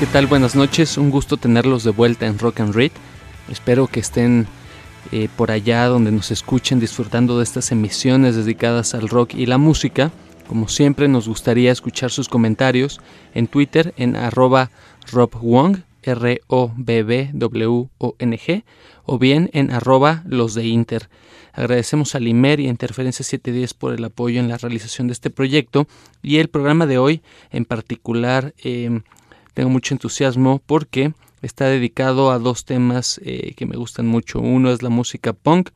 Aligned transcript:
¿qué 0.00 0.06
tal? 0.06 0.26
Buenas 0.26 0.56
noches, 0.56 0.96
un 0.96 1.10
gusto 1.10 1.36
tenerlos 1.36 1.84
de 1.84 1.90
vuelta 1.90 2.26
en 2.26 2.38
Rock 2.38 2.60
and 2.60 2.74
Read. 2.74 2.92
Espero 3.50 3.86
que 3.86 4.00
estén 4.00 4.46
eh, 5.12 5.28
por 5.36 5.50
allá 5.50 5.84
donde 5.88 6.10
nos 6.10 6.30
escuchen 6.30 6.80
disfrutando 6.80 7.36
de 7.36 7.44
estas 7.44 7.70
emisiones 7.70 8.34
dedicadas 8.34 8.94
al 8.94 9.10
rock 9.10 9.34
y 9.34 9.44
la 9.44 9.58
música. 9.58 10.10
Como 10.48 10.68
siempre 10.68 11.06
nos 11.06 11.28
gustaría 11.28 11.70
escuchar 11.70 12.10
sus 12.10 12.30
comentarios 12.30 12.98
en 13.34 13.46
Twitter 13.46 13.92
en 13.98 14.16
arroba 14.16 14.70
robwong, 15.12 15.82
R-O-B-B-W-O-N-G, 16.02 16.64
o 19.04 19.18
bien 19.18 19.50
en 19.52 19.70
arroba 19.70 20.22
los 20.24 20.54
de 20.54 20.64
Inter. 20.64 21.10
Agradecemos 21.52 22.14
a 22.14 22.20
Limer 22.20 22.58
y 22.60 22.68
a 22.68 22.70
Interferencia 22.70 23.22
710 23.22 23.74
por 23.74 23.92
el 23.92 24.02
apoyo 24.02 24.40
en 24.40 24.48
la 24.48 24.56
realización 24.56 25.08
de 25.08 25.12
este 25.12 25.28
proyecto 25.28 25.86
y 26.22 26.38
el 26.38 26.48
programa 26.48 26.86
de 26.86 26.96
hoy 26.96 27.20
en 27.50 27.66
particular 27.66 28.54
eh, 28.64 29.02
tengo 29.60 29.68
mucho 29.68 29.92
entusiasmo 29.92 30.62
porque 30.64 31.12
está 31.42 31.66
dedicado 31.66 32.30
a 32.30 32.38
dos 32.38 32.64
temas 32.64 33.20
eh, 33.22 33.52
que 33.58 33.66
me 33.66 33.76
gustan 33.76 34.06
mucho. 34.06 34.40
Uno 34.40 34.70
es 34.70 34.82
la 34.82 34.88
música 34.88 35.34
punk 35.34 35.68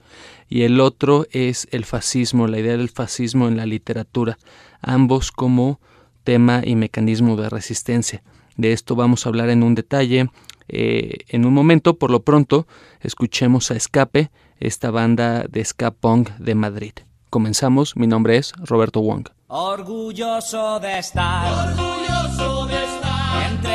y 0.48 0.62
el 0.62 0.80
otro 0.80 1.26
es 1.32 1.68
el 1.70 1.84
fascismo, 1.84 2.46
la 2.46 2.58
idea 2.58 2.78
del 2.78 2.88
fascismo 2.88 3.46
en 3.46 3.58
la 3.58 3.66
literatura, 3.66 4.38
ambos 4.80 5.30
como 5.32 5.80
tema 6.22 6.62
y 6.64 6.76
mecanismo 6.76 7.36
de 7.36 7.50
resistencia. 7.50 8.22
De 8.56 8.72
esto 8.72 8.96
vamos 8.96 9.26
a 9.26 9.28
hablar 9.28 9.50
en 9.50 9.62
un 9.62 9.74
detalle 9.74 10.30
eh, 10.68 11.18
en 11.28 11.44
un 11.44 11.52
momento. 11.52 11.98
Por 11.98 12.10
lo 12.10 12.22
pronto, 12.22 12.66
escuchemos 13.02 13.70
a 13.70 13.76
Escape, 13.76 14.30
esta 14.60 14.90
banda 14.90 15.44
de 15.46 15.62
ska 15.62 15.90
punk 15.90 16.30
de 16.38 16.54
Madrid. 16.54 16.92
Comenzamos, 17.28 17.96
mi 17.96 18.06
nombre 18.06 18.38
es 18.38 18.54
Roberto 18.64 19.02
Wong. 19.02 19.28
Orgulloso 19.48 20.80
de 20.80 21.00
estar, 21.00 21.68
orgulloso 21.68 22.66
de 22.66 22.82
estar 22.82 23.52
entre 23.52 23.73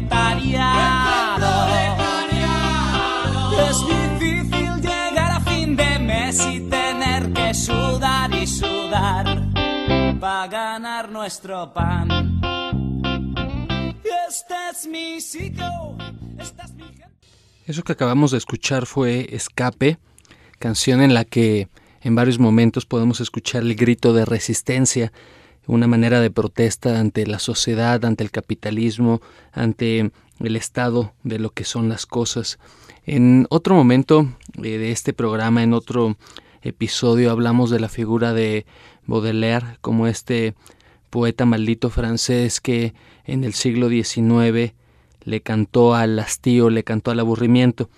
proletariado. 0.00 1.68
Es 3.68 3.78
difícil 3.86 4.80
llegar 4.80 5.30
a 5.30 5.40
fin 5.40 5.76
de 5.76 5.98
mes 5.98 6.44
y 6.46 6.60
tener 6.68 7.32
que 7.32 7.54
sudar 7.54 8.34
y 8.34 8.46
sudar 8.46 9.48
para 10.20 10.46
ganar 10.48 11.10
nuestro 11.10 11.72
pan. 11.72 12.40
Este 14.28 14.54
es 14.70 14.86
mi 14.86 15.20
sitio, 15.20 15.96
esta 16.38 16.64
es 16.64 16.74
mi. 16.74 16.84
Eso 17.66 17.82
que 17.82 17.92
acabamos 17.92 18.32
de 18.32 18.38
escuchar 18.38 18.86
fue 18.86 19.26
Escape, 19.30 19.98
canción 20.58 21.00
en 21.00 21.14
la 21.14 21.24
que 21.24 21.68
en 22.02 22.14
varios 22.14 22.38
momentos 22.38 22.84
podemos 22.84 23.20
escuchar 23.20 23.62
el 23.62 23.74
grito 23.74 24.12
de 24.12 24.26
resistencia 24.26 25.12
una 25.66 25.86
manera 25.86 26.20
de 26.20 26.30
protesta 26.30 27.00
ante 27.00 27.26
la 27.26 27.38
sociedad, 27.38 28.04
ante 28.04 28.24
el 28.24 28.30
capitalismo, 28.30 29.20
ante 29.52 30.10
el 30.40 30.56
estado 30.56 31.12
de 31.22 31.38
lo 31.38 31.50
que 31.50 31.64
son 31.64 31.88
las 31.88 32.06
cosas. 32.06 32.58
En 33.06 33.46
otro 33.50 33.74
momento 33.74 34.28
eh, 34.62 34.78
de 34.78 34.90
este 34.90 35.12
programa, 35.12 35.62
en 35.62 35.74
otro 35.74 36.16
episodio, 36.62 37.30
hablamos 37.30 37.70
de 37.70 37.80
la 37.80 37.88
figura 37.88 38.32
de 38.32 38.66
Baudelaire 39.06 39.78
como 39.80 40.06
este 40.06 40.54
poeta 41.10 41.44
maldito 41.44 41.90
francés 41.90 42.60
que 42.60 42.94
en 43.24 43.44
el 43.44 43.54
siglo 43.54 43.88
XIX 43.88 44.72
le 45.24 45.40
cantó 45.40 45.94
al 45.94 46.18
hastío, 46.18 46.70
le 46.70 46.84
cantó 46.84 47.10
al 47.10 47.20
aburrimiento. 47.20 47.88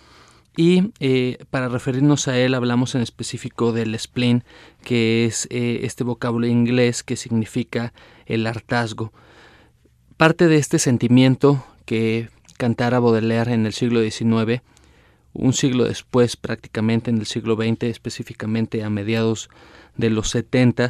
Y 0.56 0.92
eh, 1.00 1.36
para 1.50 1.68
referirnos 1.68 2.28
a 2.28 2.38
él 2.38 2.54
hablamos 2.54 2.94
en 2.94 3.02
específico 3.02 3.72
del 3.72 3.96
spleen, 3.98 4.42
que 4.82 5.26
es 5.26 5.46
eh, 5.50 5.80
este 5.82 6.02
vocablo 6.02 6.46
inglés 6.46 7.02
que 7.02 7.16
significa 7.16 7.92
el 8.24 8.46
hartazgo. 8.46 9.12
Parte 10.16 10.48
de 10.48 10.56
este 10.56 10.78
sentimiento 10.78 11.62
que 11.84 12.30
cantara 12.56 13.00
Baudelaire 13.00 13.52
en 13.52 13.66
el 13.66 13.74
siglo 13.74 14.00
XIX, 14.00 14.62
un 15.34 15.52
siglo 15.52 15.84
después 15.84 16.38
prácticamente 16.38 17.10
en 17.10 17.18
el 17.18 17.26
siglo 17.26 17.54
XX, 17.56 17.82
específicamente 17.82 18.82
a 18.82 18.88
mediados 18.88 19.50
de 19.98 20.08
los 20.08 20.30
70, 20.30 20.88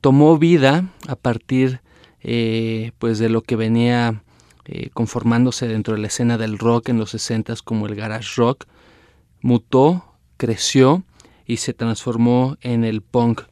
tomó 0.00 0.38
vida 0.38 0.84
a 1.08 1.16
partir 1.16 1.80
eh, 2.22 2.92
pues 3.00 3.18
de 3.18 3.30
lo 3.30 3.42
que 3.42 3.56
venía 3.56 4.22
conformándose 4.94 5.68
dentro 5.68 5.94
de 5.94 6.00
la 6.00 6.08
escena 6.08 6.38
del 6.38 6.58
rock 6.58 6.88
en 6.88 6.98
los 6.98 7.10
60 7.10 7.54
como 7.64 7.86
el 7.86 7.94
garage 7.94 8.30
rock, 8.36 8.66
mutó, 9.46 10.04
creció 10.36 11.04
y 11.46 11.58
se 11.58 11.72
transformó 11.72 12.56
en 12.62 12.82
el 12.82 13.00
punk, 13.00 13.42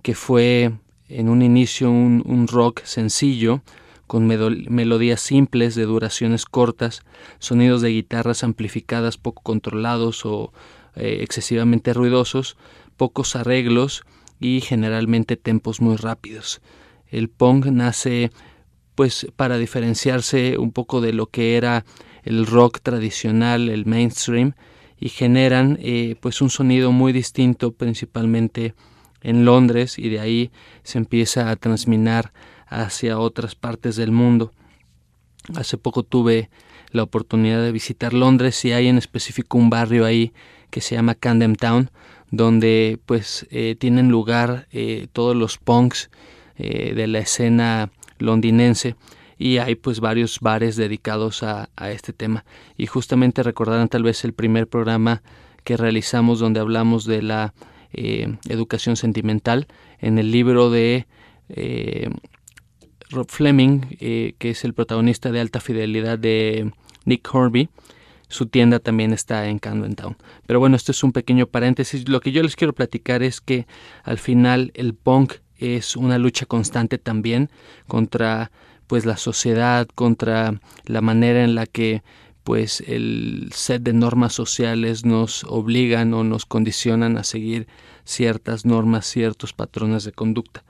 que 0.00 0.14
fue 0.14 0.72
en 1.08 1.28
un 1.28 1.42
inicio 1.42 1.90
un, 1.90 2.46
rock 2.46 2.84
sencillo, 2.84 3.60
con 4.06 4.26
melodías 4.26 5.20
simples 5.20 5.74
de 5.74 5.84
duraciones 5.84 6.44
cortas, 6.44 7.02
sonidos 7.40 7.82
de 7.82 7.88
guitarras 7.88 8.44
amplificadas 8.44 9.16
poco 9.16 9.42
controlados 9.42 10.24
o 10.24 10.52
eh, 10.94 11.18
excesivamente 11.22 11.92
ruidosos, 11.92 12.56
pocos 12.96 13.34
arreglos 13.34 14.04
y 14.38 14.60
generalmente 14.60 15.36
tempos 15.36 15.80
muy 15.80 15.96
rápidos. 15.96 16.60
El 17.08 17.28
punk 17.28 17.66
nace 17.66 18.30
pues 18.94 19.26
para 19.34 19.58
diferenciarse 19.58 20.56
un 20.58 20.70
poco 20.70 21.00
de 21.00 21.12
lo 21.12 21.26
que 21.26 21.56
era 21.56 21.84
el 22.22 22.46
rock 22.46 22.80
tradicional, 22.80 23.70
el 23.70 23.86
mainstream, 23.86 24.54
y 25.02 25.08
generan 25.08 25.80
eh, 25.82 26.14
pues 26.20 26.40
un 26.42 26.48
sonido 26.48 26.92
muy 26.92 27.12
distinto 27.12 27.72
principalmente 27.72 28.76
en 29.20 29.44
Londres 29.44 29.98
y 29.98 30.08
de 30.08 30.20
ahí 30.20 30.52
se 30.84 30.96
empieza 30.96 31.50
a 31.50 31.56
transminar 31.56 32.32
hacia 32.68 33.18
otras 33.18 33.56
partes 33.56 33.96
del 33.96 34.12
mundo. 34.12 34.52
Hace 35.56 35.76
poco 35.76 36.04
tuve 36.04 36.50
la 36.92 37.02
oportunidad 37.02 37.64
de 37.64 37.72
visitar 37.72 38.12
Londres 38.12 38.64
y 38.64 38.70
hay 38.70 38.86
en 38.86 38.96
específico 38.96 39.58
un 39.58 39.70
barrio 39.70 40.04
ahí 40.04 40.32
que 40.70 40.80
se 40.80 40.94
llama 40.94 41.16
Camden 41.16 41.56
Town 41.56 41.90
donde 42.30 43.00
pues 43.04 43.48
eh, 43.50 43.74
tienen 43.76 44.08
lugar 44.08 44.68
eh, 44.70 45.08
todos 45.12 45.34
los 45.34 45.58
punks 45.58 46.10
de 46.58 47.08
la 47.08 47.18
escena 47.18 47.90
londinense 48.18 48.94
y 49.42 49.58
hay 49.58 49.74
pues 49.74 49.98
varios 49.98 50.38
bares 50.38 50.76
dedicados 50.76 51.42
a, 51.42 51.68
este 51.90 52.12
tema. 52.12 52.44
Y 52.76 52.86
justamente 52.86 53.42
recordarán 53.42 53.88
tal 53.88 54.04
vez 54.04 54.24
el 54.24 54.34
primer 54.34 54.68
programa 54.68 55.22
que 55.64 55.76
realizamos 55.76 56.38
donde 56.38 56.60
hablamos 56.60 57.06
de 57.06 57.22
la 57.22 57.52
eh, 57.92 58.36
educación 58.48 58.94
sentimental 58.94 59.66
en 59.98 60.18
el 60.18 60.30
libro 60.30 60.70
de 60.70 61.06
eh, 61.48 62.08
Rob 63.10 63.28
Fleming, 63.28 63.80
eh, 63.98 64.34
que 64.38 64.50
es 64.50 64.64
el 64.64 64.74
protagonista 64.74 65.32
de 65.32 65.40
Alta 65.40 65.60
Fidelidad 65.60 66.20
de 66.20 66.70
Nick 67.04 67.28
Horby. 67.34 67.68
Su 68.28 68.46
tienda 68.46 68.78
también 68.78 69.12
está 69.12 69.48
en 69.48 69.58
Camden 69.58 69.96
Town. 69.96 70.16
Pero 70.46 70.60
bueno, 70.60 70.76
esto 70.76 70.92
es 70.92 71.02
un 71.02 71.10
pequeño 71.10 71.48
paréntesis. 71.48 72.08
Lo 72.08 72.20
que 72.20 72.30
yo 72.30 72.44
les 72.44 72.54
quiero 72.54 72.74
platicar 72.74 73.24
es 73.24 73.40
que 73.40 73.66
al 74.04 74.18
final 74.18 74.70
el 74.74 74.94
punk 74.94 75.34
es 75.58 75.96
una 75.96 76.18
lucha 76.18 76.46
constante 76.46 76.98
también 76.98 77.50
contra 77.88 78.52
pues 78.92 79.06
la 79.06 79.16
sociedad, 79.16 79.88
contra 79.94 80.60
la 80.84 81.00
manera 81.00 81.44
en 81.44 81.54
la 81.54 81.64
que 81.64 82.02
pues 82.44 82.82
el 82.86 83.48
set 83.54 83.82
de 83.82 83.94
normas 83.94 84.34
sociales 84.34 85.06
nos 85.06 85.44
obligan 85.44 86.12
o 86.12 86.24
nos 86.24 86.44
condicionan 86.44 87.16
a 87.16 87.24
seguir 87.24 87.68
ciertas 88.04 88.66
normas, 88.66 89.06
ciertos 89.06 89.54
patrones 89.54 90.04
de 90.04 90.12
conducta. 90.12 90.62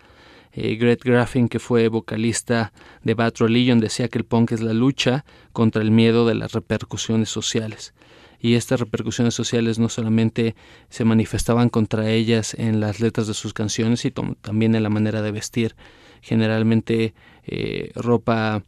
Eh, 0.52 0.76
Greg 0.76 1.00
Graffin, 1.02 1.48
que 1.48 1.58
fue 1.58 1.88
vocalista 1.88 2.72
de 3.02 3.14
Bad 3.14 3.32
Religion, 3.38 3.80
decía 3.80 4.06
que 4.06 4.19
el 4.19 4.25
punk 4.25 4.52
es 4.52 4.60
la 4.60 4.72
lucha 4.72 5.25
contra 5.52 5.82
el 5.82 5.90
miedo 5.90 6.25
de 6.25 6.36
las 6.36 6.52
repercusiones 6.52 7.28
sociales. 7.28 7.92
Y 8.38 8.54
estas 8.54 8.78
repercusiones 8.78 9.34
sociales 9.34 9.80
no 9.80 9.88
solamente 9.88 10.54
se 10.90 11.04
manifestaban 11.04 11.70
contra 11.70 12.08
ellas 12.08 12.54
en 12.54 12.78
las 12.78 13.00
letras 13.00 13.26
de 13.26 13.34
sus 13.34 13.52
canciones, 13.52 13.98
sino 13.98 14.36
también 14.42 14.76
en 14.76 14.84
la 14.84 14.90
manera 14.90 15.22
de 15.22 15.32
vestir. 15.32 15.75
Generalmente 16.22 17.12
eh, 17.44 17.92
ropa 17.94 18.62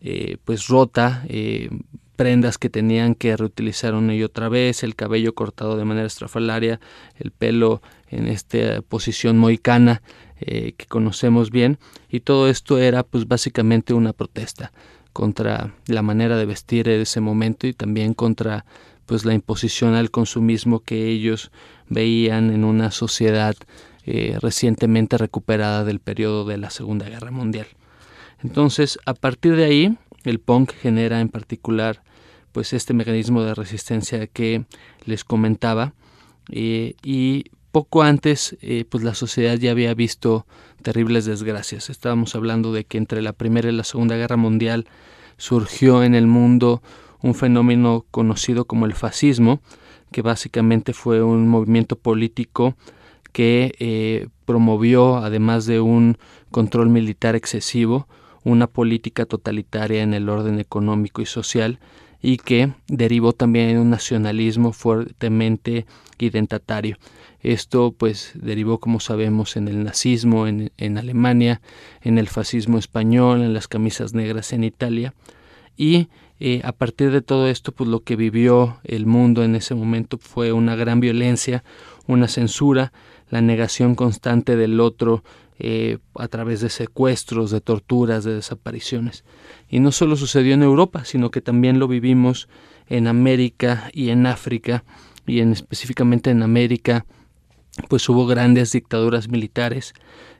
eh, 0.00 0.38
pues 0.44 0.66
rota, 0.66 1.24
eh, 1.28 1.70
prendas 2.16 2.58
que 2.58 2.68
tenían 2.68 3.14
que 3.14 3.36
reutilizar 3.36 3.94
una 3.94 4.14
y 4.14 4.22
otra 4.22 4.48
vez, 4.48 4.82
el 4.82 4.96
cabello 4.96 5.34
cortado 5.34 5.76
de 5.76 5.84
manera 5.84 6.06
estrafalaria, 6.06 6.80
el 7.18 7.30
pelo 7.30 7.80
en 8.08 8.26
esta 8.26 8.82
posición 8.82 9.38
moicana 9.38 10.02
que 10.40 10.86
conocemos 10.88 11.50
bien 11.50 11.78
y 12.08 12.20
todo 12.20 12.48
esto 12.48 12.78
era 12.78 13.02
pues 13.02 13.28
básicamente 13.28 13.92
una 13.92 14.14
protesta 14.14 14.72
contra 15.12 15.74
la 15.86 16.00
manera 16.00 16.38
de 16.38 16.46
vestir 16.46 16.86
de 16.86 17.02
ese 17.02 17.20
momento 17.20 17.66
y 17.66 17.74
también 17.74 18.14
contra 18.14 18.64
pues 19.04 19.24
la 19.24 19.34
imposición 19.34 19.94
al 19.94 20.10
consumismo 20.10 20.80
que 20.80 21.08
ellos 21.08 21.50
veían 21.88 22.50
en 22.50 22.64
una 22.64 22.90
sociedad 22.90 23.54
eh, 24.06 24.36
recientemente 24.40 25.18
recuperada 25.18 25.84
del 25.84 26.00
periodo 26.00 26.44
de 26.44 26.58
la 26.58 26.70
Segunda 26.70 27.08
Guerra 27.08 27.30
Mundial. 27.30 27.66
Entonces, 28.42 28.98
a 29.06 29.14
partir 29.14 29.56
de 29.56 29.64
ahí, 29.64 29.98
el 30.24 30.40
punk 30.40 30.72
genera 30.72 31.20
en 31.20 31.28
particular 31.28 32.02
pues 32.52 32.72
este 32.72 32.94
mecanismo 32.94 33.42
de 33.42 33.54
resistencia 33.54 34.26
que 34.26 34.64
les 35.04 35.24
comentaba 35.24 35.94
eh, 36.50 36.94
y 37.02 37.44
poco 37.72 38.02
antes 38.02 38.56
eh, 38.60 38.84
pues 38.88 39.04
la 39.04 39.14
sociedad 39.14 39.56
ya 39.56 39.70
había 39.70 39.94
visto 39.94 40.46
terribles 40.82 41.24
desgracias. 41.24 41.90
Estábamos 41.90 42.34
hablando 42.34 42.72
de 42.72 42.84
que 42.84 42.98
entre 42.98 43.22
la 43.22 43.32
Primera 43.32 43.68
y 43.68 43.72
la 43.72 43.84
Segunda 43.84 44.16
Guerra 44.16 44.36
Mundial 44.36 44.86
surgió 45.36 46.02
en 46.02 46.14
el 46.14 46.26
mundo 46.26 46.82
un 47.22 47.34
fenómeno 47.34 48.06
conocido 48.10 48.64
como 48.64 48.86
el 48.86 48.94
fascismo, 48.94 49.60
que 50.10 50.22
básicamente 50.22 50.92
fue 50.92 51.22
un 51.22 51.48
movimiento 51.48 51.96
político 51.96 52.76
que 53.32 53.74
eh, 53.78 54.28
promovió, 54.44 55.16
además 55.16 55.66
de 55.66 55.80
un 55.80 56.16
control 56.50 56.88
militar 56.88 57.36
excesivo, 57.36 58.08
una 58.44 58.66
política 58.66 59.26
totalitaria 59.26 60.02
en 60.02 60.14
el 60.14 60.28
orden 60.28 60.58
económico 60.58 61.22
y 61.22 61.26
social 61.26 61.78
y 62.22 62.36
que 62.36 62.72
derivó 62.86 63.32
también 63.32 63.70
en 63.70 63.78
un 63.78 63.90
nacionalismo 63.90 64.72
fuertemente 64.72 65.86
identatario. 66.18 66.96
Esto 67.42 67.94
pues 67.96 68.32
derivó, 68.34 68.78
como 68.78 69.00
sabemos, 69.00 69.56
en 69.56 69.68
el 69.68 69.84
nazismo 69.84 70.46
en, 70.46 70.72
en 70.76 70.98
Alemania, 70.98 71.62
en 72.02 72.18
el 72.18 72.28
fascismo 72.28 72.78
español, 72.78 73.42
en 73.42 73.54
las 73.54 73.68
camisas 73.68 74.12
negras 74.12 74.52
en 74.52 74.64
Italia 74.64 75.14
y 75.80 76.08
eh, 76.40 76.60
a 76.64 76.72
partir 76.72 77.10
de 77.10 77.22
todo 77.22 77.48
esto, 77.48 77.72
pues 77.72 77.88
lo 77.88 78.00
que 78.00 78.16
vivió 78.16 78.78
el 78.84 79.06
mundo 79.06 79.44
en 79.44 79.54
ese 79.54 79.74
momento 79.74 80.18
fue 80.18 80.52
una 80.52 80.74
gran 80.74 81.00
violencia, 81.00 81.64
una 82.06 82.28
censura, 82.28 82.92
la 83.30 83.40
negación 83.40 83.94
constante 83.94 84.56
del 84.56 84.80
otro 84.80 85.24
eh, 85.58 85.98
a 86.14 86.28
través 86.28 86.60
de 86.60 86.68
secuestros, 86.68 87.50
de 87.50 87.60
torturas, 87.60 88.24
de 88.24 88.34
desapariciones. 88.34 89.24
Y 89.68 89.80
no 89.80 89.92
solo 89.92 90.16
sucedió 90.16 90.54
en 90.54 90.62
Europa, 90.62 91.04
sino 91.04 91.30
que 91.30 91.40
también 91.40 91.78
lo 91.78 91.88
vivimos 91.88 92.48
en 92.88 93.06
América 93.06 93.90
y 93.92 94.10
en 94.10 94.26
África, 94.26 94.84
y 95.26 95.40
en 95.40 95.52
específicamente 95.52 96.30
en 96.30 96.42
América, 96.42 97.06
pues 97.88 98.08
hubo 98.08 98.26
grandes 98.26 98.72
dictaduras 98.72 99.28
militares 99.28 99.94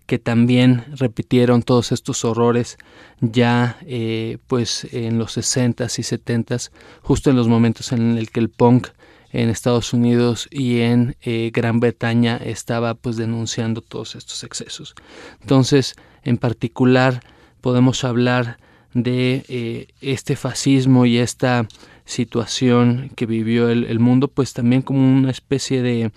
que 0.06 0.18
también 0.18 0.84
repitieron 0.96 1.62
todos 1.62 1.92
estos 1.92 2.24
horrores 2.24 2.78
ya 3.20 3.78
eh, 3.82 4.38
pues 4.48 4.88
en 4.92 5.18
los 5.18 5.36
60s 5.36 5.98
y 5.98 6.02
70s, 6.02 6.72
justo 7.02 7.30
en 7.30 7.36
los 7.36 7.46
momentos 7.46 7.92
en 7.92 8.18
el 8.18 8.30
que 8.30 8.40
el 8.40 8.48
punk 8.48 8.88
en 9.32 9.48
Estados 9.48 9.92
Unidos 9.92 10.48
y 10.50 10.80
en 10.80 11.16
eh, 11.22 11.50
Gran 11.52 11.80
Bretaña 11.80 12.36
estaba 12.36 12.94
pues 12.94 13.16
denunciando 13.16 13.80
todos 13.80 14.14
estos 14.16 14.42
excesos. 14.44 14.94
Entonces, 15.40 15.94
en 16.22 16.36
particular, 16.36 17.22
podemos 17.60 18.04
hablar 18.04 18.58
de 18.92 19.44
eh, 19.48 19.88
este 20.00 20.34
fascismo 20.34 21.06
y 21.06 21.18
esta 21.18 21.68
situación 22.04 23.10
que 23.14 23.26
vivió 23.26 23.70
el 23.70 24.00
mundo, 24.00 24.26
pues 24.26 24.52
también 24.52 24.82
como 24.82 25.00
una 25.00 25.30
especie 25.30 25.80
de 25.80 26.10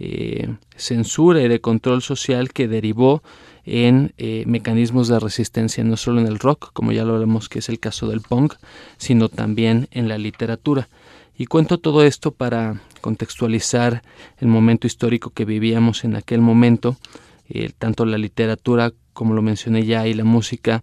eh, 0.00 0.48
censura 0.76 1.40
y 1.42 1.48
de 1.48 1.60
control 1.60 2.02
social 2.02 2.52
que 2.52 2.66
derivó 2.66 3.22
en 3.64 4.14
mecanismos 4.46 5.08
de 5.08 5.20
resistencia 5.20 5.84
no 5.84 5.98
solo 5.98 6.20
en 6.22 6.26
el 6.26 6.38
rock, 6.38 6.72
como 6.72 6.90
ya 6.90 7.04
lo 7.04 7.20
vemos 7.20 7.50
que 7.50 7.58
es 7.58 7.68
el 7.68 7.78
caso 7.78 8.08
del 8.08 8.22
punk, 8.22 8.54
sino 8.96 9.28
también 9.28 9.88
en 9.90 10.08
la 10.08 10.16
literatura. 10.16 10.88
Y 11.38 11.46
cuento 11.46 11.78
todo 11.78 12.02
esto 12.02 12.32
para 12.32 12.82
contextualizar 13.00 14.02
el 14.38 14.48
momento 14.48 14.86
histórico 14.86 15.30
que 15.30 15.44
vivíamos 15.46 16.04
en 16.04 16.16
aquel 16.16 16.40
momento, 16.40 16.96
eh, 17.48 17.70
tanto 17.78 18.04
la 18.04 18.18
literatura 18.18 18.92
como 19.14 19.32
lo 19.32 19.40
mencioné 19.40 19.86
ya 19.86 20.06
y 20.06 20.14
la 20.14 20.24
música, 20.24 20.82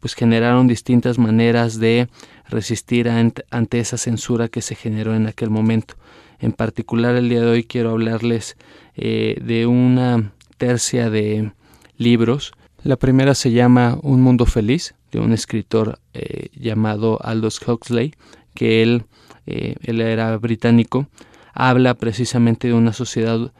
pues 0.00 0.14
generaron 0.14 0.68
distintas 0.68 1.18
maneras 1.18 1.78
de 1.78 2.08
resistir 2.48 3.08
ante 3.08 3.78
esa 3.78 3.98
censura 3.98 4.48
que 4.48 4.62
se 4.62 4.74
generó 4.74 5.14
en 5.14 5.26
aquel 5.26 5.50
momento. 5.50 5.96
En 6.38 6.52
particular 6.52 7.16
el 7.16 7.28
día 7.28 7.40
de 7.40 7.46
hoy 7.46 7.64
quiero 7.64 7.90
hablarles 7.90 8.56
eh, 8.94 9.40
de 9.42 9.66
una 9.66 10.32
tercia 10.58 11.10
de 11.10 11.52
libros. 11.96 12.52
La 12.82 12.96
primera 12.96 13.34
se 13.34 13.50
llama 13.50 13.98
Un 14.02 14.22
Mundo 14.22 14.46
Feliz, 14.46 14.94
de 15.12 15.20
un 15.20 15.32
escritor 15.32 15.98
eh, 16.12 16.48
llamado 16.54 17.18
Aldous 17.22 17.60
Huxley, 17.66 18.14
que 18.54 18.82
él, 18.82 19.04
eh, 19.46 19.76
él 19.82 20.00
era 20.00 20.36
británico, 20.36 21.06
habla 21.52 21.94
precisamente 21.94 22.68
de 22.68 22.74
una 22.74 22.92
sociedad 22.92 23.52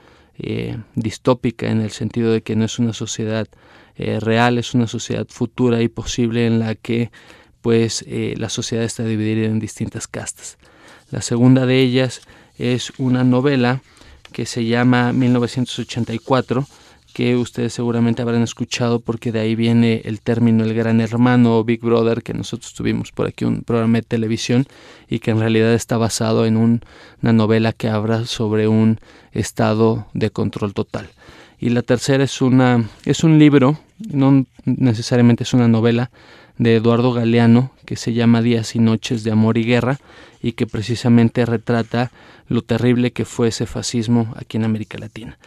distópica 0.94 1.71
en 1.71 1.81
el 1.81 1.91
sentido 1.93 2.31
de 2.31 2.43
que 2.43 2.56
no 2.56 2.67
es 2.67 2.79
una 2.79 2.93
sociedad 2.93 3.49
real, 3.97 4.59
es 4.59 4.75
una 4.75 4.87
sociedad 4.87 5.27
futura 5.31 5.81
y 5.81 5.88
posible 5.88 6.47
en 6.47 6.59
la 6.59 6.75
que 6.75 7.11
pues 7.62 8.05
la 8.06 8.50
sociedad 8.50 8.85
está 8.85 9.03
dividida 9.05 9.47
en 9.47 9.61
distintas 9.61 10.06
castas. 10.06 10.59
La 11.11 11.23
segunda 11.23 11.65
de 11.65 11.81
ellas 11.81 12.21
es 12.59 12.93
una 12.99 13.25
novela 13.25 13.81
que 14.33 14.44
se 14.44 14.67
llama 14.67 15.15
1984, 15.15 16.67
que 17.17 17.35
ustedes 17.35 17.73
seguramente 17.73 18.21
habrán 18.21 18.43
escuchado 18.43 19.01
porque 19.01 19.33
de 19.33 19.41
ahí 19.41 19.55
viene 19.55 20.03
el 20.05 20.21
término 20.21 20.65
el 20.65 20.75
gran 20.75 21.01
hermano 21.01 21.57
o 21.57 21.65
Big 21.65 21.81
Brother 21.81 22.23
que 22.23 22.35
nosotros 22.35 22.75
tuvimos 22.75 23.11
por 23.11 23.27
aquí 23.27 23.47
un 23.47 23.63
programa 23.63 23.97
de 23.97 24.03
televisión 24.03 24.67
y 25.09 25.21
que 25.21 25.31
en 25.31 25.41
realidad 25.41 25.73
está 25.73 25.97
basado 25.97 26.45
en 26.45 26.59
una 26.59 27.33
novela 27.33 27.73
que 27.73 27.89
habla 27.89 28.27
sobre 28.27 28.69
un 28.69 29.01
estado 29.33 30.07
de 30.13 30.29
control 30.29 30.75
total. 30.75 31.09
Y 31.59 31.71
la 31.71 31.81
tercera 31.81 32.23
es 32.23 32.43
una 32.43 32.87
es 33.07 33.25
un 33.25 33.39
libro, 33.39 33.79
no 33.99 34.45
necesariamente 34.67 35.45
es 35.45 35.55
una 35.55 35.69
novela, 35.69 36.11
de 36.59 36.77
Eduardo 36.77 37.15
Galeano 37.15 37.71
que 37.87 37.97
se 37.97 38.12
llama 38.12 38.43
Días 38.43 38.77
y 38.77 38.79
Noches 38.79 39.25
de 39.25 39.31
Amor 39.31 39.57
y 39.57 39.65
Guerra 39.65 39.99
y 40.43 40.53
que 40.53 40.67
precisamente 40.67 41.47
retrata 41.47 42.11
lo 42.49 42.61
terrible 42.61 43.12
que 43.12 43.25
fue 43.25 43.49
ese 43.49 43.65
fascismo 43.65 44.35
aquí 44.37 44.59
en 44.59 44.65
América 44.65 44.99
Latina. 44.99 45.39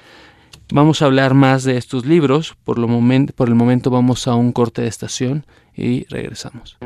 Vamos 0.71 1.01
a 1.01 1.05
hablar 1.05 1.33
más 1.33 1.63
de 1.63 1.77
estos 1.77 2.05
libros, 2.05 2.55
por, 2.63 2.77
lo 2.77 2.87
por 3.35 3.47
el 3.47 3.55
momento 3.55 3.89
vamos 3.89 4.27
a 4.27 4.35
un 4.35 4.51
corte 4.51 4.83
de 4.83 4.87
estación 4.87 5.47
y 5.75 6.05
regresamos. 6.09 6.77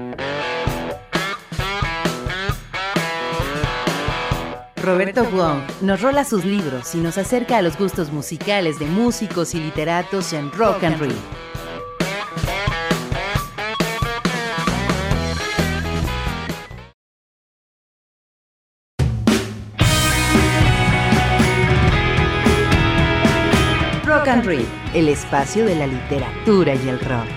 Roberto 4.81 5.25
Wong 5.25 5.59
nos 5.81 6.01
rola 6.01 6.23
sus 6.23 6.45
libros 6.45 6.95
y 6.95 6.99
nos 6.99 7.17
acerca 7.17 7.57
a 7.57 7.61
los 7.61 7.77
gustos 7.77 8.11
musicales 8.11 8.79
de 8.79 8.85
músicos 8.85 9.53
y 9.53 9.59
literatos 9.59 10.31
en 10.31 10.49
Rock 10.53 10.83
and 10.83 10.99
Roll. 10.99 11.15
Rock 24.23 24.31
and 24.31 24.45
Read, 24.45 24.65
el 24.93 25.09
espacio 25.09 25.65
de 25.65 25.75
la 25.75 25.85
literatura 25.85 26.73
y 26.75 26.87
el 26.87 26.97
rock. 26.97 27.27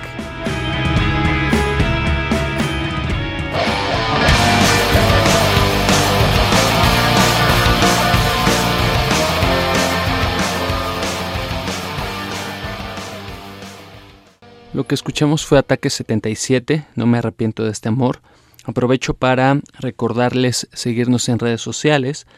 Lo 14.72 14.86
que 14.86 14.94
escuchamos 14.94 15.44
fue 15.44 15.58
Ataque 15.58 15.90
77, 15.90 16.86
No 16.94 17.06
me 17.06 17.18
arrepiento 17.18 17.64
de 17.64 17.72
este 17.72 17.88
amor. 17.88 18.20
Aprovecho 18.64 19.14
para 19.14 19.60
recordarles 19.80 20.68
seguirnos 20.72 21.28
en 21.28 21.40
redes 21.40 21.60
sociales, 21.60 22.28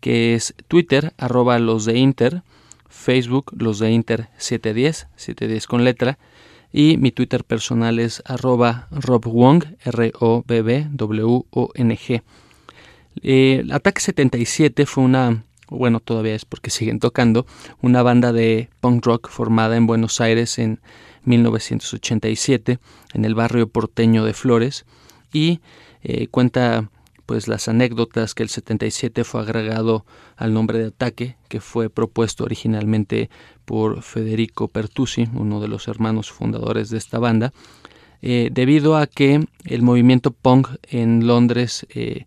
que 0.00 0.34
es 0.34 0.56
Twitter, 0.66 1.12
arroba 1.16 1.60
los 1.60 1.84
de 1.84 1.96
Facebook, 2.94 3.52
los 3.58 3.78
de 3.80 3.90
Inter 3.90 4.28
710, 4.38 5.08
710 5.16 5.66
con 5.66 5.84
letra, 5.84 6.18
y 6.72 6.96
mi 6.96 7.10
Twitter 7.10 7.44
personal 7.44 7.98
es 7.98 8.22
arroba 8.24 8.88
robwong, 8.90 9.64
R-O-B-B-W-O-N-G. 9.84 10.62
Eh, 13.22 13.64
Ataque 13.70 14.00
77 14.00 14.86
fue 14.86 15.04
una, 15.04 15.44
bueno, 15.68 16.00
todavía 16.00 16.34
es 16.34 16.44
porque 16.44 16.70
siguen 16.70 16.98
tocando, 16.98 17.46
una 17.82 18.02
banda 18.02 18.32
de 18.32 18.70
punk 18.80 19.04
rock 19.04 19.28
formada 19.28 19.76
en 19.76 19.86
Buenos 19.86 20.20
Aires 20.20 20.58
en 20.58 20.80
1987, 21.24 22.78
en 23.12 23.24
el 23.24 23.34
barrio 23.34 23.68
porteño 23.68 24.24
de 24.24 24.32
Flores, 24.34 24.86
y 25.32 25.60
eh, 26.02 26.28
cuenta 26.28 26.90
pues 27.26 27.48
las 27.48 27.68
anécdotas 27.68 28.34
que 28.34 28.42
el 28.42 28.48
77 28.48 29.24
fue 29.24 29.40
agregado 29.40 30.04
al 30.36 30.52
nombre 30.52 30.78
de 30.78 30.86
ataque 30.86 31.36
que 31.48 31.60
fue 31.60 31.88
propuesto 31.90 32.44
originalmente 32.44 33.30
por 33.64 34.02
Federico 34.02 34.68
Pertusi, 34.68 35.28
uno 35.34 35.60
de 35.60 35.68
los 35.68 35.88
hermanos 35.88 36.30
fundadores 36.30 36.90
de 36.90 36.98
esta 36.98 37.18
banda. 37.18 37.52
eh, 38.26 38.48
debido 38.50 38.96
a 38.96 39.06
que 39.06 39.46
el 39.66 39.82
movimiento 39.82 40.30
punk 40.30 40.68
en 40.88 41.26
Londres, 41.26 41.86
eh, 41.90 42.24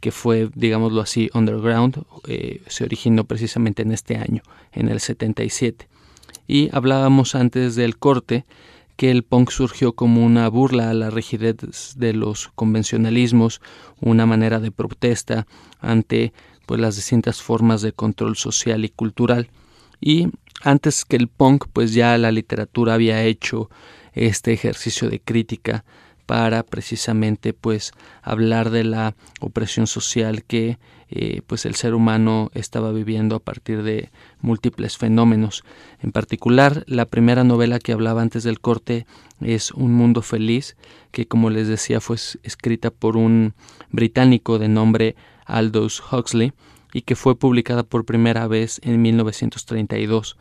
que 0.00 0.10
fue, 0.10 0.50
digámoslo 0.54 1.00
así, 1.00 1.30
underground, 1.32 2.04
eh, 2.26 2.62
se 2.66 2.84
originó 2.84 3.24
precisamente 3.24 3.82
en 3.82 3.92
este 3.92 4.16
año, 4.16 4.42
en 4.72 4.88
el 4.88 5.00
77. 5.00 5.88
Y 6.46 6.68
hablábamos 6.72 7.34
antes 7.34 7.74
del 7.74 7.96
corte 7.98 8.44
que 9.00 9.10
el 9.10 9.22
punk 9.22 9.50
surgió 9.50 9.94
como 9.94 10.22
una 10.22 10.46
burla 10.50 10.90
a 10.90 10.92
la 10.92 11.08
rigidez 11.08 11.94
de 11.96 12.12
los 12.12 12.48
convencionalismos, 12.54 13.62
una 13.98 14.26
manera 14.26 14.60
de 14.60 14.72
protesta 14.72 15.46
ante 15.78 16.34
pues 16.66 16.82
las 16.82 16.96
distintas 16.96 17.40
formas 17.40 17.80
de 17.80 17.92
control 17.92 18.36
social 18.36 18.84
y 18.84 18.90
cultural. 18.90 19.48
Y 20.02 20.28
antes 20.60 21.06
que 21.06 21.16
el 21.16 21.28
punk, 21.28 21.64
pues 21.72 21.94
ya 21.94 22.18
la 22.18 22.30
literatura 22.30 22.92
había 22.92 23.24
hecho 23.24 23.70
este 24.12 24.52
ejercicio 24.52 25.08
de 25.08 25.18
crítica 25.18 25.86
para 26.30 26.62
precisamente 26.62 27.52
pues 27.52 27.90
hablar 28.22 28.70
de 28.70 28.84
la 28.84 29.16
opresión 29.40 29.88
social 29.88 30.44
que 30.44 30.78
eh, 31.08 31.42
pues 31.48 31.66
el 31.66 31.74
ser 31.74 31.92
humano 31.92 32.52
estaba 32.54 32.92
viviendo 32.92 33.34
a 33.34 33.40
partir 33.40 33.82
de 33.82 34.10
múltiples 34.40 34.96
fenómenos. 34.96 35.64
En 36.00 36.12
particular, 36.12 36.84
la 36.86 37.06
primera 37.06 37.42
novela 37.42 37.80
que 37.80 37.90
hablaba 37.90 38.22
antes 38.22 38.44
del 38.44 38.60
corte 38.60 39.06
es 39.40 39.72
Un 39.72 39.92
mundo 39.92 40.22
feliz, 40.22 40.76
que 41.10 41.26
como 41.26 41.50
les 41.50 41.66
decía 41.66 42.00
fue 42.00 42.16
escrita 42.44 42.92
por 42.92 43.16
un 43.16 43.54
británico 43.90 44.60
de 44.60 44.68
nombre 44.68 45.16
Aldous 45.46 46.00
Huxley 46.12 46.52
y 46.92 47.02
que 47.02 47.16
fue 47.16 47.36
publicada 47.36 47.82
por 47.82 48.04
primera 48.04 48.46
vez 48.46 48.80
en 48.84 49.02
1932. 49.02 50.36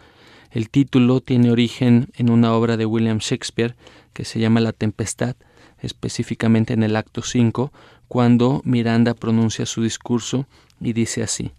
El 0.52 0.70
título 0.70 1.20
tiene 1.20 1.50
origen 1.50 2.10
en 2.14 2.30
una 2.30 2.54
obra 2.54 2.78
de 2.78 2.86
William 2.86 3.18
Shakespeare 3.18 3.76
que 4.14 4.24
se 4.24 4.40
llama 4.40 4.60
La 4.60 4.72
Tempestad, 4.74 5.36
específicamente 5.82 6.74
en 6.74 6.84
el 6.84 6.96
acto 6.96 7.22
5, 7.22 7.72
cuando 8.08 8.62
Miranda 8.66 9.14
pronuncia 9.14 9.66
su 9.66 9.84
discurso 9.84 10.46
y 10.82 10.94
dice 10.94 11.24
así, 11.24 11.52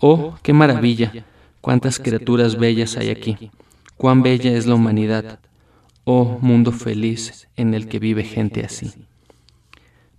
Oh, 0.00 0.36
qué 0.42 0.52
maravilla, 0.52 1.24
cuántas 1.60 1.98
criaturas 1.98 2.58
bellas 2.58 2.96
hay 2.96 3.10
aquí, 3.10 3.50
cuán 3.96 4.22
bella 4.22 4.52
es 4.52 4.66
la 4.66 4.74
humanidad, 4.74 5.38
oh 6.04 6.38
mundo 6.40 6.72
feliz 6.72 7.48
en 7.56 7.74
el 7.74 7.88
que 7.88 7.98
vive 7.98 8.24
gente 8.24 8.64
así. 8.64 8.92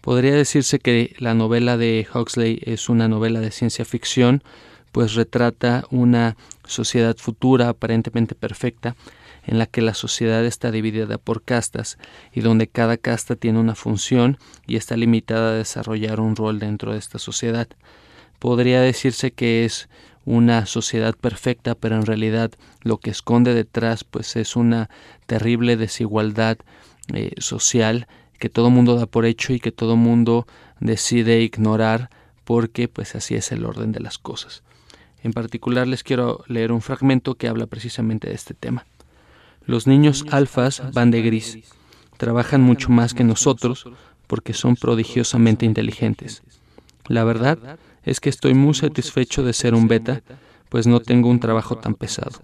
Podría 0.01 0.33
decirse 0.33 0.79
que 0.79 1.15
la 1.19 1.33
novela 1.33 1.77
de 1.77 2.07
Huxley 2.13 2.61
es 2.63 2.89
una 2.89 3.07
novela 3.07 3.39
de 3.39 3.51
ciencia 3.51 3.85
ficción, 3.85 4.43
pues 4.91 5.13
retrata 5.15 5.85
una 5.89 6.37
sociedad 6.65 7.17
futura 7.17 7.69
aparentemente 7.69 8.33
perfecta, 8.33 8.95
en 9.45 9.59
la 9.59 9.65
que 9.65 9.81
la 9.81 9.93
sociedad 9.93 10.45
está 10.45 10.71
dividida 10.71 11.17
por 11.17 11.43
castas 11.43 11.97
y 12.33 12.41
donde 12.41 12.67
cada 12.67 12.97
casta 12.97 13.35
tiene 13.35 13.59
una 13.59 13.75
función 13.75 14.37
y 14.67 14.75
está 14.75 14.97
limitada 14.97 15.51
a 15.51 15.55
desarrollar 15.55 16.19
un 16.19 16.35
rol 16.35 16.59
dentro 16.59 16.93
de 16.93 16.99
esta 16.99 17.19
sociedad. 17.19 17.67
Podría 18.39 18.81
decirse 18.81 19.31
que 19.31 19.65
es 19.65 19.89
una 20.25 20.65
sociedad 20.65 21.15
perfecta, 21.15 21.75
pero 21.75 21.95
en 21.95 22.05
realidad 22.05 22.51
lo 22.81 22.97
que 22.97 23.11
esconde 23.11 23.53
detrás 23.53 24.03
pues 24.03 24.35
es 24.35 24.55
una 24.55 24.89
terrible 25.27 25.77
desigualdad 25.77 26.57
eh, 27.13 27.31
social 27.37 28.07
que 28.39 28.49
todo 28.49 28.69
mundo 28.69 28.95
da 28.95 29.05
por 29.05 29.25
hecho 29.25 29.53
y 29.53 29.59
que 29.59 29.71
todo 29.71 29.95
mundo 29.95 30.47
decide 30.79 31.41
ignorar 31.41 32.09
porque 32.43 32.87
pues 32.87 33.15
así 33.15 33.35
es 33.35 33.51
el 33.51 33.65
orden 33.65 33.91
de 33.91 33.99
las 33.99 34.17
cosas. 34.17 34.63
En 35.23 35.33
particular 35.33 35.87
les 35.87 36.03
quiero 36.03 36.43
leer 36.47 36.71
un 36.71 36.81
fragmento 36.81 37.35
que 37.35 37.47
habla 37.47 37.67
precisamente 37.67 38.29
de 38.29 38.35
este 38.35 38.53
tema. 38.53 38.85
Los 39.67 39.87
niños 39.87 40.25
alfas 40.31 40.83
van 40.93 41.11
de 41.11 41.21
gris. 41.21 41.59
Trabajan 42.17 42.61
mucho 42.61 42.89
más 42.89 43.13
que 43.13 43.23
nosotros 43.23 43.85
porque 44.27 44.53
son 44.53 44.75
prodigiosamente 44.75 45.65
inteligentes. 45.65 46.43
La 47.07 47.23
verdad 47.23 47.77
es 48.03 48.19
que 48.19 48.29
estoy 48.29 48.53
muy 48.53 48.73
satisfecho 48.73 49.43
de 49.43 49.53
ser 49.53 49.73
un 49.73 49.87
beta, 49.87 50.21
pues 50.69 50.87
no 50.87 50.99
tengo 50.99 51.29
un 51.29 51.39
trabajo 51.39 51.77
tan 51.77 51.95
pesado. 51.95 52.41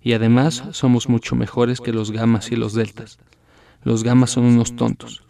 Y 0.00 0.14
además 0.14 0.64
somos 0.72 1.08
mucho 1.08 1.36
mejores 1.36 1.80
que 1.80 1.92
los 1.92 2.10
gamas 2.10 2.50
y 2.50 2.56
los 2.56 2.72
deltas. 2.72 3.18
Los 3.82 4.02
gamas 4.02 4.30
son 4.30 4.44
unos 4.44 4.76
tontos. 4.76 5.24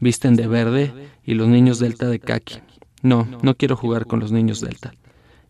Visten 0.00 0.36
de 0.36 0.46
verde 0.46 0.92
y 1.24 1.34
los 1.34 1.48
niños 1.48 1.78
delta 1.78 2.06
de 2.08 2.20
kaki. 2.20 2.60
No, 3.02 3.26
no 3.42 3.54
quiero 3.56 3.76
jugar 3.76 4.06
con 4.06 4.20
los 4.20 4.32
niños 4.32 4.60
delta. 4.60 4.92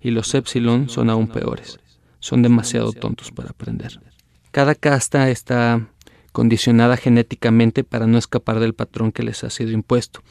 Y 0.00 0.10
los 0.10 0.34
epsilon 0.34 0.88
son 0.88 1.10
aún 1.10 1.28
peores. 1.28 1.80
Son 2.20 2.42
demasiado 2.42 2.92
tontos 2.92 3.30
para 3.30 3.50
aprender. 3.50 4.00
Cada 4.50 4.74
casta 4.74 5.30
está 5.30 5.88
condicionada 6.32 6.96
genéticamente 6.96 7.84
para 7.84 8.06
no 8.06 8.18
escapar 8.18 8.60
del 8.60 8.74
patrón 8.74 9.12
que 9.12 9.22
les 9.22 9.44
ha 9.44 9.50
sido 9.50 9.72
impuesto. 9.72 10.22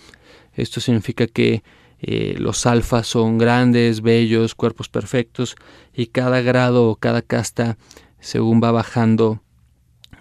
Esto 0.53 0.79
significa 0.81 1.27
que 1.27 1.63
eh, 1.99 2.35
los 2.37 2.65
alfas 2.65 3.07
son 3.07 3.37
grandes, 3.37 4.01
bellos, 4.01 4.55
cuerpos 4.55 4.89
perfectos 4.89 5.55
y 5.93 6.07
cada 6.07 6.41
grado 6.41 6.89
o 6.89 6.95
cada 6.95 7.21
casta, 7.21 7.77
según 8.19 8.61
va 8.63 8.71
bajando 8.71 9.41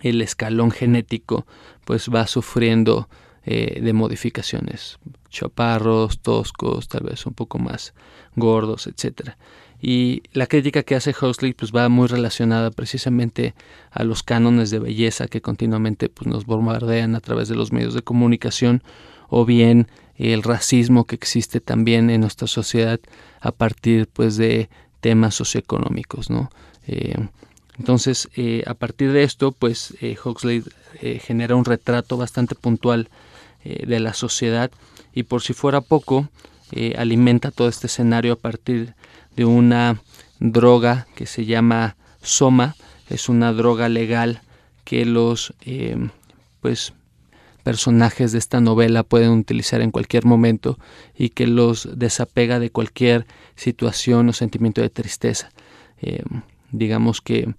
el 0.03 0.21
escalón 0.23 0.71
genético, 0.71 1.47
pues 1.85 2.09
va 2.09 2.27
sufriendo 2.27 3.09
eh, 3.45 3.81
de 3.81 3.93
modificaciones. 3.93 4.99
Chaparros, 5.29 6.21
toscos, 6.21 6.89
tal 6.89 7.05
vez 7.05 7.27
un 7.27 7.35
poco 7.35 7.59
más 7.59 7.95
gordos, 8.35 8.87
etcétera. 8.87 9.39
Y 9.81 10.23
la 10.33 10.47
crítica 10.47 10.83
que 10.83 10.95
hace 10.95 11.11
Huxley 11.11 11.53
pues 11.53 11.73
va 11.73 11.89
muy 11.89 12.09
relacionada 12.09 12.71
precisamente 12.71 13.55
a 13.91 14.05
los 14.05 14.23
cánones 14.23 14.71
de 14.71 14.79
belleza 14.79 15.29
que 15.29 15.41
continuamente 15.41 16.09
pues, 16.09 16.27
nos 16.27 16.47
bombardean 16.47 17.15
a 17.15 17.21
través 17.21 17.49
de 17.49 17.57
los 17.57 17.73
medios 17.73 17.95
de 17.95 18.03
comunicación 18.03 18.83
o 19.29 19.45
bien 19.45 19.89
el 20.17 20.43
racismo 20.43 21.05
que 21.05 21.15
existe 21.15 21.61
también 21.61 22.11
en 22.11 22.23
nuestra 22.23 22.47
sociedad 22.47 23.01
a 23.41 23.53
partir 23.53 24.09
pues 24.13 24.37
de 24.37 24.69
temas 25.01 25.35
socioeconómicos, 25.35 26.31
¿no? 26.31 26.51
Eh, 26.87 27.17
entonces, 27.79 28.29
eh, 28.37 28.63
a 28.67 28.73
partir 28.73 29.13
de 29.13 29.23
esto, 29.23 29.53
pues 29.53 29.95
eh, 30.01 30.17
Huxley 30.23 30.65
genera 31.21 31.57
un 31.57 31.67
retrato 31.67 32.17
bastante 32.17 32.55
puntual 32.55 33.11
de 33.63 34.01
la 34.01 34.15
sociedad 34.15 34.71
y 35.13 35.25
por 35.25 35.43
si 35.43 35.53
fuera 35.53 35.81
poco, 35.83 36.29
alimenta 36.97 37.51
todo 37.51 37.69
este 37.69 37.89
escenario 37.89 38.33
a 38.33 38.37
partir 38.37 38.95
de 39.37 39.45
una 39.45 40.03
droga 40.41 41.07
que 41.15 41.27
se 41.27 41.45
llama 41.45 41.97
Soma, 42.23 42.75
es 43.09 43.29
una 43.29 43.53
droga 43.53 43.89
legal 43.89 44.41
que 44.85 45.05
los 45.05 45.55
em, 45.61 46.11
pues 46.61 46.93
personajes 47.63 48.33
de 48.33 48.39
esta 48.39 48.61
novela 48.61 49.03
pueden 49.03 49.31
utilizar 49.31 49.81
en 49.81 49.91
cualquier 49.91 50.25
momento 50.25 50.79
y 51.17 51.31
que 51.31 51.47
los 51.47 51.89
desapega 51.99 52.61
de 52.61 52.71
cualquier 52.71 53.27
situación 53.57 54.29
o 54.29 54.33
sentimiento 54.33 54.81
de 54.81 54.91
tristeza. 54.91 55.51
Em, 56.01 56.43
digamos 56.71 57.21
que 57.21 57.55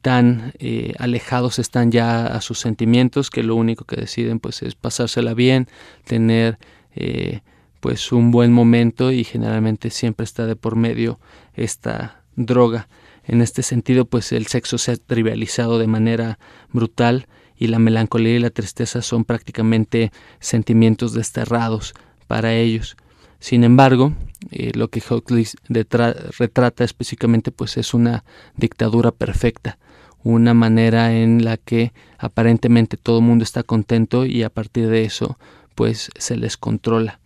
tan 0.00 0.54
eh, 0.58 0.94
alejados 0.98 1.58
están 1.58 1.90
ya 1.90 2.26
a 2.26 2.40
sus 2.40 2.60
sentimientos 2.60 3.30
que 3.30 3.42
lo 3.42 3.56
único 3.56 3.84
que 3.84 3.96
deciden 3.96 4.38
pues 4.38 4.62
es 4.62 4.74
pasársela 4.74 5.34
bien, 5.34 5.68
tener 6.04 6.58
eh, 6.94 7.40
pues 7.80 8.12
un 8.12 8.30
buen 8.30 8.52
momento 8.52 9.12
y 9.12 9.24
generalmente 9.24 9.90
siempre 9.90 10.24
está 10.24 10.46
de 10.46 10.56
por 10.56 10.76
medio 10.76 11.18
esta 11.54 12.22
droga. 12.36 12.88
En 13.24 13.42
este 13.42 13.62
sentido, 13.62 14.04
pues 14.06 14.32
el 14.32 14.46
sexo 14.46 14.78
se 14.78 14.92
ha 14.92 14.96
trivializado 14.96 15.78
de 15.78 15.86
manera 15.86 16.38
brutal 16.72 17.26
y 17.56 17.66
la 17.66 17.78
melancolía 17.78 18.36
y 18.36 18.38
la 18.38 18.50
tristeza 18.50 19.02
son 19.02 19.24
prácticamente 19.24 20.12
sentimientos 20.40 21.12
desterrados 21.12 21.94
para 22.26 22.54
ellos. 22.54 22.96
Sin 23.40 23.64
embargo, 23.64 24.14
eh, 24.50 24.72
lo 24.74 24.88
que 24.88 25.02
Huxley 25.02 25.46
retrata 25.68 26.84
específicamente 26.84 27.50
pues 27.50 27.76
es 27.76 27.94
una 27.94 28.24
dictadura 28.56 29.10
perfecta, 29.10 29.78
una 30.22 30.54
manera 30.54 31.14
en 31.14 31.44
la 31.44 31.56
que 31.56 31.92
aparentemente 32.18 32.96
todo 32.96 33.18
el 33.18 33.24
mundo 33.24 33.44
está 33.44 33.62
contento 33.62 34.24
y 34.24 34.42
a 34.42 34.50
partir 34.50 34.88
de 34.88 35.04
eso 35.04 35.38
pues 35.74 36.10
se 36.16 36.36
les 36.36 36.56
controla. 36.56 37.20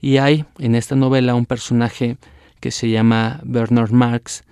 Y 0.00 0.18
hay 0.18 0.44
en 0.58 0.74
esta 0.74 0.94
novela 0.94 1.34
un 1.34 1.46
personaje 1.46 2.16
que 2.60 2.70
se 2.70 2.90
llama 2.90 3.40
Bernard 3.44 3.92
Marx, 3.92 4.44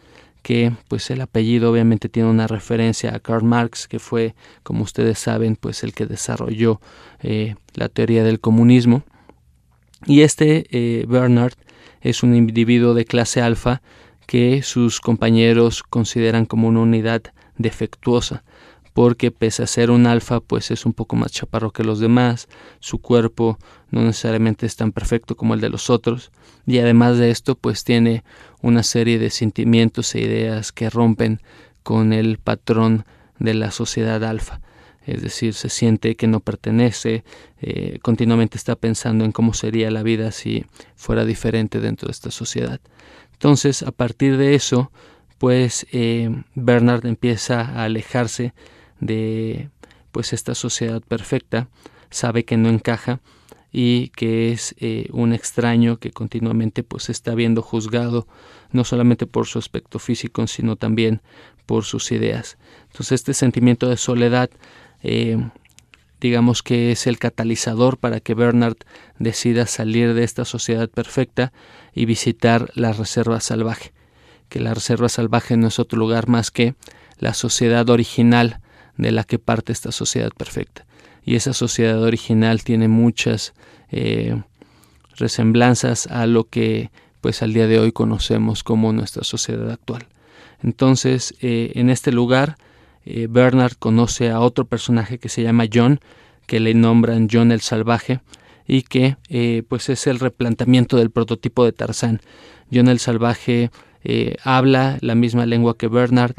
que 0.42 0.72
pues 0.88 1.10
el 1.10 1.20
apellido 1.20 1.72
obviamente 1.72 2.08
tiene 2.08 2.30
una 2.30 2.46
referencia 2.46 3.14
a 3.14 3.20
Karl 3.20 3.44
Marx, 3.44 3.88
que 3.88 3.98
fue, 3.98 4.34
como 4.62 4.84
ustedes 4.84 5.18
saben, 5.18 5.56
pues 5.56 5.82
el 5.82 5.92
que 5.92 6.06
desarrolló 6.06 6.80
eh, 7.20 7.56
la 7.74 7.88
teoría 7.88 8.22
del 8.22 8.40
comunismo. 8.40 9.02
Y 10.06 10.20
este 10.20 10.66
eh, 10.70 11.04
Bernard 11.08 11.54
es 12.00 12.22
un 12.22 12.34
individuo 12.34 12.94
de 12.94 13.04
clase 13.04 13.40
alfa 13.40 13.82
que 14.26 14.62
sus 14.62 15.00
compañeros 15.00 15.82
consideran 15.82 16.46
como 16.46 16.68
una 16.68 16.80
unidad 16.80 17.22
defectuosa 17.58 18.44
porque 18.96 19.30
pese 19.30 19.62
a 19.62 19.66
ser 19.66 19.90
un 19.90 20.06
alfa, 20.06 20.40
pues 20.40 20.70
es 20.70 20.86
un 20.86 20.94
poco 20.94 21.16
más 21.16 21.30
chaparro 21.30 21.70
que 21.70 21.84
los 21.84 22.00
demás, 22.00 22.48
su 22.80 22.98
cuerpo 22.98 23.58
no 23.90 24.00
necesariamente 24.00 24.64
es 24.64 24.74
tan 24.74 24.90
perfecto 24.90 25.36
como 25.36 25.52
el 25.52 25.60
de 25.60 25.68
los 25.68 25.90
otros, 25.90 26.32
y 26.66 26.78
además 26.78 27.18
de 27.18 27.30
esto, 27.30 27.56
pues 27.56 27.84
tiene 27.84 28.24
una 28.62 28.82
serie 28.82 29.18
de 29.18 29.28
sentimientos 29.28 30.14
e 30.14 30.20
ideas 30.20 30.72
que 30.72 30.88
rompen 30.88 31.42
con 31.82 32.14
el 32.14 32.38
patrón 32.38 33.04
de 33.38 33.52
la 33.52 33.70
sociedad 33.70 34.24
alfa. 34.24 34.62
es 35.04 35.20
decir, 35.20 35.52
se 35.52 35.68
siente 35.68 36.16
que 36.16 36.26
no 36.26 36.40
pertenece, 36.40 37.22
eh, 37.60 37.98
continuamente 38.00 38.56
está 38.56 38.76
pensando 38.76 39.26
en 39.26 39.32
cómo 39.32 39.52
sería 39.52 39.90
la 39.90 40.02
vida 40.02 40.32
si 40.32 40.64
fuera 40.94 41.26
diferente 41.26 41.80
dentro 41.80 42.06
de 42.06 42.12
esta 42.12 42.30
sociedad. 42.30 42.80
Entonces, 43.34 43.82
a 43.82 43.92
partir 43.92 44.38
de 44.38 44.54
eso, 44.54 44.90
pues 45.36 45.86
eh, 45.92 46.30
Bernard 46.54 47.04
empieza 47.04 47.60
a 47.60 47.84
alejarse 47.84 48.54
de 49.00 49.70
pues 50.12 50.32
esta 50.32 50.54
sociedad 50.54 51.02
perfecta, 51.02 51.68
sabe 52.10 52.44
que 52.44 52.56
no 52.56 52.68
encaja 52.68 53.20
y 53.72 54.08
que 54.10 54.52
es 54.52 54.74
eh, 54.78 55.08
un 55.12 55.32
extraño 55.32 55.98
que 55.98 56.10
continuamente 56.10 56.82
pues 56.82 57.10
está 57.10 57.34
viendo 57.34 57.60
juzgado 57.60 58.26
no 58.70 58.84
solamente 58.84 59.26
por 59.26 59.46
su 59.46 59.58
aspecto 59.58 59.98
físico 59.98 60.46
sino 60.46 60.76
también 60.76 61.20
por 61.66 61.84
sus 61.84 62.12
ideas. 62.12 62.56
Entonces 62.86 63.12
este 63.20 63.34
sentimiento 63.34 63.88
de 63.88 63.98
soledad 63.98 64.48
eh, 65.02 65.36
digamos 66.20 66.62
que 66.62 66.92
es 66.92 67.06
el 67.06 67.18
catalizador 67.18 67.98
para 67.98 68.20
que 68.20 68.34
Bernard 68.34 68.76
decida 69.18 69.66
salir 69.66 70.14
de 70.14 70.24
esta 70.24 70.44
sociedad 70.46 70.88
perfecta 70.88 71.52
y 71.92 72.06
visitar 72.06 72.70
la 72.74 72.92
reserva 72.92 73.40
salvaje 73.40 73.92
que 74.48 74.60
la 74.60 74.74
reserva 74.74 75.08
salvaje 75.08 75.56
no 75.56 75.68
es 75.68 75.78
otro 75.78 75.98
lugar 75.98 76.28
más 76.28 76.50
que 76.50 76.74
la 77.18 77.34
sociedad 77.34 77.88
original 77.90 78.60
de 78.96 79.12
la 79.12 79.24
que 79.24 79.38
parte 79.38 79.72
esta 79.72 79.92
sociedad 79.92 80.30
perfecta 80.36 80.86
y 81.26 81.34
esa 81.34 81.52
sociedad 81.52 82.00
original 82.02 82.62
tiene 82.62 82.88
muchas 82.88 83.52
eh, 83.90 84.40
resemblanzas 85.16 86.06
a 86.06 86.26
lo 86.26 86.44
que 86.44 86.90
pues 87.20 87.42
al 87.42 87.52
día 87.52 87.66
de 87.66 87.80
hoy 87.80 87.90
conocemos 87.90 88.62
como 88.62 88.92
nuestra 88.92 89.24
sociedad 89.24 89.70
actual. 89.72 90.06
Entonces, 90.62 91.34
eh, 91.40 91.72
en 91.74 91.90
este 91.90 92.12
lugar, 92.12 92.56
eh, 93.04 93.26
Bernard 93.28 93.74
conoce 93.76 94.30
a 94.30 94.38
otro 94.38 94.66
personaje 94.66 95.18
que 95.18 95.28
se 95.28 95.42
llama 95.42 95.64
John, 95.72 95.98
que 96.46 96.60
le 96.60 96.74
nombran 96.74 97.28
John 97.30 97.50
el 97.50 97.60
Salvaje, 97.60 98.20
y 98.68 98.82
que 98.82 99.16
pues 99.68 99.88
es 99.90 100.08
el 100.08 100.18
replanteamiento 100.18 100.96
del 100.96 101.10
prototipo 101.10 101.64
de 101.64 101.70
Tarzán. 101.70 102.20
John 102.72 102.88
el 102.88 102.98
Salvaje 102.98 103.70
habla 104.42 104.98
la 105.02 105.14
misma 105.14 105.46
lengua 105.46 105.76
que 105.76 105.86
Bernard, 105.86 106.34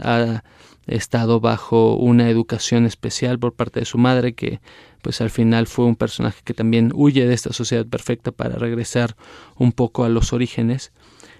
estado 0.87 1.39
bajo 1.39 1.95
una 1.95 2.29
educación 2.29 2.85
especial 2.85 3.39
por 3.39 3.53
parte 3.53 3.81
de 3.81 3.85
su 3.85 3.97
madre, 3.97 4.33
que 4.33 4.59
pues 5.01 5.21
al 5.21 5.29
final 5.29 5.67
fue 5.67 5.85
un 5.85 5.95
personaje 5.95 6.41
que 6.43 6.53
también 6.53 6.91
huye 6.95 7.27
de 7.27 7.33
esta 7.33 7.53
sociedad 7.53 7.85
perfecta 7.85 8.31
para 8.31 8.55
regresar 8.55 9.15
un 9.55 9.71
poco 9.71 10.03
a 10.03 10.09
los 10.09 10.33
orígenes 10.33 10.91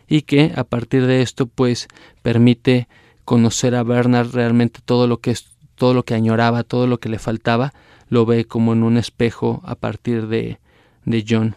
y 0.07 0.21
que 0.21 0.53
a 0.55 0.63
partir 0.63 1.05
de 1.05 1.21
esto 1.21 1.47
pues 1.47 1.87
permite 2.21 2.87
conocer 3.25 3.75
a 3.75 3.83
Bernard 3.83 4.31
realmente 4.31 4.79
todo 4.83 5.07
lo 5.07 5.19
que 5.19 5.31
es 5.31 5.57
todo 5.77 5.93
lo 5.93 6.03
que 6.03 6.15
añoraba, 6.15 6.63
todo 6.63 6.87
lo 6.87 6.99
que 6.99 7.07
le 7.07 7.19
faltaba, 7.19 7.73
lo 8.09 8.25
ve 8.25 8.45
como 8.45 8.73
en 8.73 8.83
un 8.83 8.97
espejo 8.97 9.61
a 9.63 9.75
partir 9.75 10.27
de, 10.27 10.59
de 11.05 11.25
John. 11.27 11.55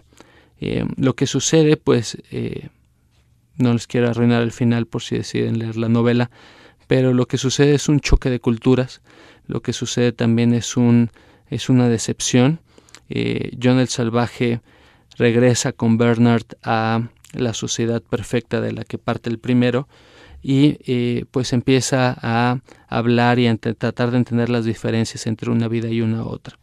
Eh, 0.60 0.84
lo 0.96 1.14
que 1.14 1.26
sucede, 1.26 1.76
pues, 1.76 2.18
eh, 2.30 2.68
no 3.56 3.72
les 3.72 3.86
quiero 3.86 4.10
arruinar 4.10 4.42
el 4.42 4.52
final 4.52 4.86
por 4.86 5.02
si 5.02 5.16
deciden 5.16 5.58
leer 5.58 5.76
la 5.76 5.88
novela, 5.88 6.30
pero 6.90 7.14
lo 7.14 7.26
que 7.26 7.38
sucede 7.38 7.76
es 7.76 7.88
un 7.88 8.00
choque 8.00 8.30
de 8.30 8.40
culturas, 8.40 9.00
lo 9.46 9.62
que 9.62 9.72
sucede 9.72 10.10
también 10.10 10.52
es, 10.52 10.76
un, 10.76 11.12
es 11.48 11.68
una 11.68 11.88
decepción. 11.88 12.58
Eh, 13.08 13.56
John 13.62 13.78
el 13.78 13.86
Salvaje 13.86 14.60
regresa 15.16 15.70
con 15.70 15.98
Bernard 15.98 16.46
a 16.64 17.02
la 17.32 17.54
sociedad 17.54 18.02
perfecta 18.02 18.60
de 18.60 18.72
la 18.72 18.82
que 18.82 18.98
parte 18.98 19.30
el 19.30 19.38
primero 19.38 19.86
y 20.42 20.78
eh, 20.84 21.26
pues 21.30 21.52
empieza 21.52 22.16
a 22.20 22.58
hablar 22.88 23.38
y 23.38 23.46
a 23.46 23.56
tratar 23.56 24.10
de 24.10 24.16
entender 24.16 24.48
las 24.48 24.64
diferencias 24.64 25.28
entre 25.28 25.52
una 25.52 25.68
vida 25.68 25.90
y 25.90 26.00
una 26.00 26.24
otra. 26.24 26.58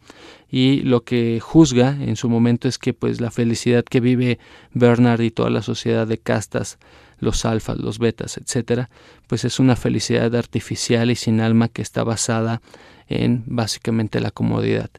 Y 0.51 0.81
lo 0.81 1.05
que 1.05 1.39
juzga 1.39 1.96
en 2.01 2.17
su 2.17 2.27
momento 2.27 2.67
es 2.67 2.77
que 2.77 2.93
pues 2.93 3.22
la 3.22 3.31
felicidad 3.31 3.86
que 3.86 4.01
vive 4.01 4.39
Bernard 4.74 5.22
y 5.22 5.31
toda 5.31 5.50
la 5.50 5.61
sociedad 5.61 6.05
de 6.05 6.18
castas 6.18 6.79
los 7.20 7.46
alfas, 7.46 7.77
los 7.77 8.00
betas, 8.00 8.38
etcétera, 8.38 8.90
pues 9.27 9.46
es 9.46 9.60
una 9.60 9.75
felicidad 9.75 10.36
artificial 10.36 11.12
y 11.12 11.16
sin 11.16 11.42
alma 11.42 11.68
que 11.68 11.82
está 11.82 12.03
basada 12.03 12.62
en 13.08 13.44
básicamente 13.46 14.20
la 14.20 14.32
comodidad. 14.32 14.90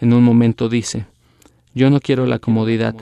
En 0.00 0.12
un 0.12 0.22
momento 0.22 0.68
dice, 0.68 1.06
yo 1.74 1.90
no 1.90 2.00
quiero 2.00 2.26
la 2.26 2.38
comodidad, 2.38 2.94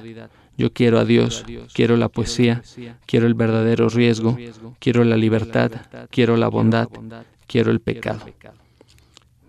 yo 0.56 0.72
quiero 0.72 0.98
a 0.98 1.04
Dios, 1.04 1.44
quiero 1.74 1.96
la 1.96 2.08
poesía, 2.08 2.62
quiero 3.06 3.26
el 3.26 3.34
verdadero 3.34 3.88
riesgo, 3.88 4.38
quiero 4.78 5.04
la 5.04 5.16
libertad, 5.16 5.70
quiero 6.10 6.36
la 6.36 6.48
bondad, 6.48 6.88
quiero 7.46 7.70
el 7.70 7.80
pecado. 7.80 8.20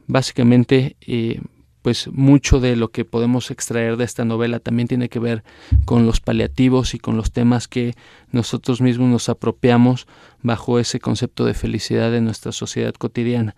Básicamente, 0.07 0.95
eh, 1.01 1.41
pues 1.87 2.09
mucho 2.11 2.59
de 2.59 2.75
lo 2.75 2.89
que 2.89 3.05
podemos 3.05 3.49
extraer 3.49 3.95
de 3.95 4.03
esta 4.03 4.25
novela 4.25 4.59
también 4.59 4.89
tiene 4.89 5.07
que 5.07 5.19
ver 5.19 5.45
con 5.85 6.05
los 6.05 6.19
paliativos 6.19 6.93
y 6.93 6.99
con 6.99 7.15
los 7.15 7.31
temas 7.31 7.69
que 7.69 7.93
nosotros 8.29 8.81
mismos 8.81 9.07
nos 9.07 9.29
apropiamos 9.29 10.05
bajo 10.41 10.79
ese 10.79 10.99
concepto 10.99 11.45
de 11.45 11.53
felicidad 11.53 12.13
en 12.13 12.25
nuestra 12.25 12.51
sociedad 12.51 12.93
cotidiana. 12.93 13.55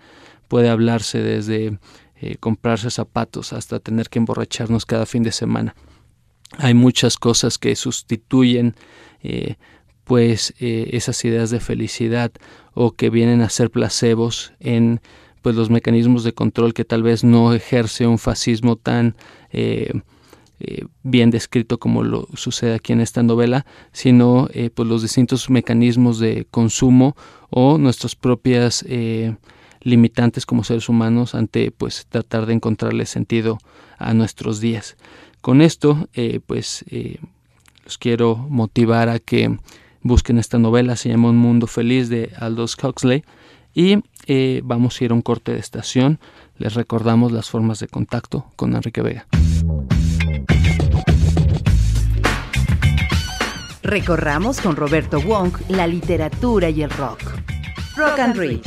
Puede 0.48 0.70
hablarse 0.70 1.24
desde 1.24 1.80
eh, 2.18 2.36
comprarse 2.40 2.92
zapatos 2.92 3.52
hasta 3.52 3.80
tener 3.80 4.10
que 4.10 4.20
emborracharnos 4.20 4.86
cada 4.86 5.08
fin 5.08 5.24
de 5.24 5.32
semana. 5.32 5.74
Hay 6.60 6.76
muchas 6.76 7.18
cosas 7.18 7.58
que 7.58 7.76
sustituyen 7.76 8.76
eh, 9.24 9.56
pues 10.04 10.54
eh, 10.60 10.92
esas 10.92 11.26
ideas 11.26 11.50
de 11.50 11.62
felicidad 11.62 12.32
o 12.76 12.92
que 12.92 13.10
vienen 13.10 13.42
a 13.42 13.50
ser 13.50 13.72
placebos 13.72 14.54
en 14.60 15.02
pues 15.42 15.56
los 15.56 15.70
mecanismos 15.70 16.24
de 16.24 16.34
control 16.34 16.74
que 16.74 16.86
tal 16.86 17.04
vez 17.04 17.24
no 17.24 17.54
ejerce 17.54 18.08
un 18.08 18.18
fascismo 18.18 18.76
tan 18.76 19.16
eh, 19.52 20.02
eh, 20.60 20.86
bien 21.04 21.32
descrito 21.32 21.78
como 21.78 22.04
lo 22.04 22.28
sucede 22.34 22.76
aquí 22.76 22.92
en 22.92 23.02
esta 23.02 23.24
novela, 23.24 23.66
sino 23.92 24.50
eh, 24.54 24.70
pues 24.70 24.88
los 24.90 25.02
distintos 25.02 25.50
mecanismos 25.50 26.20
de 26.20 26.46
consumo 26.52 27.16
o 27.50 27.78
nuestras 27.78 28.16
propias 28.16 28.86
limitantes 29.82 30.46
como 30.46 30.64
seres 30.64 30.90
humanos 30.90 31.36
ante 31.36 31.72
pues 31.72 32.06
tratar 32.10 32.46
de 32.46 32.54
encontrarle 32.54 33.06
sentido 33.06 33.58
a 33.98 34.14
nuestros 34.14 34.60
días. 34.60 34.98
Con 35.42 35.62
esto 35.62 36.10
pues 36.46 36.84
los 37.86 37.98
quiero 37.98 38.36
motivar 38.36 39.08
a 39.08 39.20
que 39.20 39.58
busquen 40.02 40.38
esta 40.38 40.60
novela, 40.60 40.98
se 40.98 41.10
llama 41.10 41.30
Un 41.30 41.38
Mundo 41.38 41.66
Feliz 41.66 42.10
de 42.10 42.32
Aldous 42.38 42.78
Huxley 42.84 43.24
y 43.80 44.04
eh, 44.28 44.60
vamos 44.66 45.00
a 45.00 45.06
ir 45.06 45.12
a 45.12 45.14
un 45.14 45.22
corte 45.22 45.54
de 45.54 45.60
estación. 45.60 46.20
Les 46.58 46.74
recordamos 46.74 47.32
las 47.32 47.50
formas 47.50 47.80
de 47.80 47.88
contacto 47.88 48.48
con 48.58 48.76
Enrique 48.76 49.02
Vega. 49.02 49.26
Recorramos 53.82 54.60
con 54.60 54.76
Roberto 54.76 55.22
Wong 55.22 55.54
la 55.70 55.88
literatura 55.88 56.70
y 56.70 56.82
el 56.82 56.90
rock. 56.90 57.22
Rock 57.96 58.20
and 58.20 58.36
Read. 58.36 58.60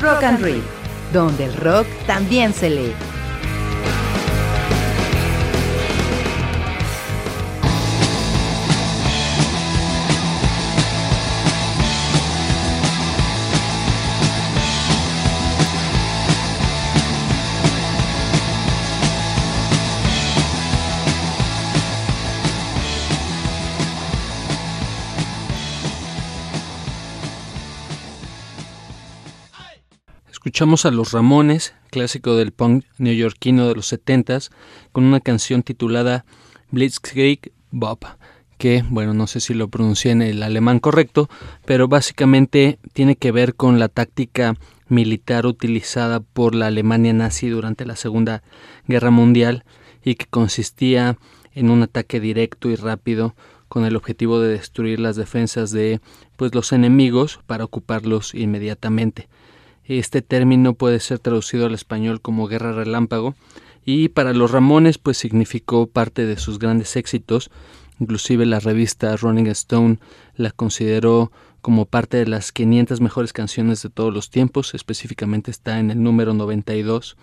Rock 0.00 0.22
and 0.22 0.40
Read 0.40 0.83
donde 1.14 1.44
el 1.44 1.54
rock 1.54 1.86
también 2.06 2.52
se 2.52 2.68
lee. 2.68 3.13
Escuchamos 30.54 30.86
a 30.86 30.92
Los 30.92 31.10
Ramones, 31.10 31.74
clásico 31.90 32.36
del 32.36 32.52
punk 32.52 32.84
neoyorquino 32.98 33.66
de 33.66 33.74
los 33.74 33.92
70s, 33.92 34.52
con 34.92 35.02
una 35.02 35.18
canción 35.18 35.64
titulada 35.64 36.24
Blitzkrieg 36.70 37.50
Bob, 37.72 37.98
que, 38.56 38.84
bueno, 38.88 39.14
no 39.14 39.26
sé 39.26 39.40
si 39.40 39.52
lo 39.52 39.66
pronuncié 39.66 40.12
en 40.12 40.22
el 40.22 40.44
alemán 40.44 40.78
correcto, 40.78 41.28
pero 41.64 41.88
básicamente 41.88 42.78
tiene 42.92 43.16
que 43.16 43.32
ver 43.32 43.56
con 43.56 43.80
la 43.80 43.88
táctica 43.88 44.54
militar 44.86 45.44
utilizada 45.44 46.20
por 46.20 46.54
la 46.54 46.68
Alemania 46.68 47.12
nazi 47.12 47.48
durante 47.48 47.84
la 47.84 47.96
Segunda 47.96 48.44
Guerra 48.86 49.10
Mundial 49.10 49.64
y 50.04 50.14
que 50.14 50.26
consistía 50.26 51.18
en 51.52 51.68
un 51.68 51.82
ataque 51.82 52.20
directo 52.20 52.70
y 52.70 52.76
rápido 52.76 53.34
con 53.66 53.84
el 53.84 53.96
objetivo 53.96 54.38
de 54.38 54.50
destruir 54.50 55.00
las 55.00 55.16
defensas 55.16 55.72
de 55.72 56.00
pues 56.36 56.54
los 56.54 56.70
enemigos 56.70 57.40
para 57.44 57.64
ocuparlos 57.64 58.36
inmediatamente. 58.36 59.26
Este 59.86 60.22
término 60.22 60.74
puede 60.74 60.98
ser 61.00 61.18
traducido 61.18 61.66
al 61.66 61.74
español 61.74 62.20
como 62.20 62.46
guerra 62.48 62.72
relámpago 62.72 63.34
y 63.84 64.08
para 64.08 64.32
los 64.32 64.50
Ramones 64.50 64.96
pues 64.96 65.18
significó 65.18 65.86
parte 65.86 66.24
de 66.24 66.38
sus 66.38 66.58
grandes 66.58 66.96
éxitos, 66.96 67.50
inclusive 68.00 68.46
la 68.46 68.60
revista 68.60 69.14
Rolling 69.16 69.46
Stone 69.46 69.98
la 70.36 70.50
consideró 70.50 71.30
como 71.60 71.84
parte 71.84 72.16
de 72.16 72.26
las 72.26 72.50
500 72.52 73.00
mejores 73.00 73.32
canciones 73.32 73.82
de 73.82 73.90
todos 73.90 74.12
los 74.12 74.30
tiempos, 74.30 74.74
específicamente 74.74 75.50
está 75.50 75.78
en 75.78 75.90
el 75.90 76.02
número 76.02 76.32
92 76.32 77.16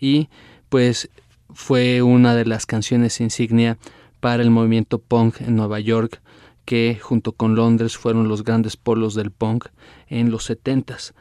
y 0.00 0.28
pues 0.68 1.10
fue 1.54 2.02
una 2.02 2.34
de 2.34 2.44
las 2.44 2.66
canciones 2.66 3.20
insignia 3.20 3.78
para 4.20 4.42
el 4.42 4.50
movimiento 4.50 4.98
punk 4.98 5.40
en 5.40 5.54
Nueva 5.54 5.78
York 5.78 6.20
que 6.64 6.98
junto 7.00 7.32
con 7.32 7.54
Londres 7.54 7.96
fueron 7.96 8.28
los 8.28 8.44
grandes 8.44 8.76
polos 8.76 9.14
del 9.14 9.30
punk 9.30 9.66
en 10.08 10.30
los 10.30 10.50
70s. 10.50 11.14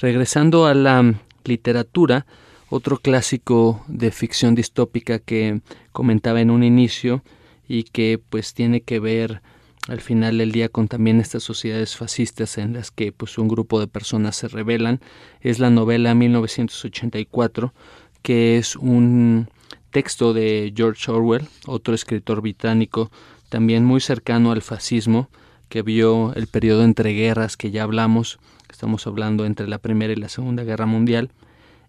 Regresando 0.00 0.66
a 0.66 0.74
la 0.74 1.14
literatura, 1.44 2.26
otro 2.70 2.96
clásico 2.96 3.84
de 3.86 4.10
ficción 4.10 4.54
distópica 4.54 5.18
que 5.18 5.60
comentaba 5.92 6.40
en 6.40 6.50
un 6.50 6.64
inicio 6.64 7.22
y 7.68 7.84
que 7.84 8.18
pues 8.30 8.54
tiene 8.54 8.80
que 8.80 8.98
ver 8.98 9.42
al 9.88 10.00
final 10.00 10.38
del 10.38 10.52
día 10.52 10.68
con 10.68 10.88
también 10.88 11.20
estas 11.20 11.42
sociedades 11.42 11.96
fascistas 11.96 12.56
en 12.56 12.72
las 12.74 12.90
que 12.90 13.12
pues 13.12 13.36
un 13.38 13.48
grupo 13.48 13.80
de 13.80 13.88
personas 13.88 14.36
se 14.36 14.48
rebelan 14.48 15.00
es 15.40 15.58
la 15.58 15.70
novela 15.70 16.14
1984 16.14 17.74
que 18.22 18.58
es 18.58 18.76
un 18.76 19.48
texto 19.90 20.32
de 20.32 20.72
George 20.74 21.10
Orwell 21.10 21.48
otro 21.66 21.94
escritor 21.94 22.40
británico 22.40 23.10
también 23.48 23.84
muy 23.84 24.00
cercano 24.00 24.52
al 24.52 24.62
fascismo 24.62 25.28
que 25.68 25.82
vio 25.82 26.32
el 26.34 26.46
periodo 26.46 26.84
entre 26.84 27.12
guerras 27.12 27.56
que 27.56 27.70
ya 27.70 27.82
hablamos 27.82 28.38
estamos 28.72 29.06
hablando 29.06 29.44
entre 29.44 29.68
la 29.68 29.78
primera 29.78 30.12
y 30.12 30.16
la 30.16 30.28
segunda 30.28 30.64
guerra 30.64 30.86
mundial 30.86 31.30